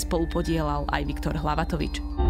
spolu 0.00 0.24
podielal 0.24 0.88
aj 0.88 1.02
Viktor 1.04 1.36
Hlavatovič. 1.36 2.29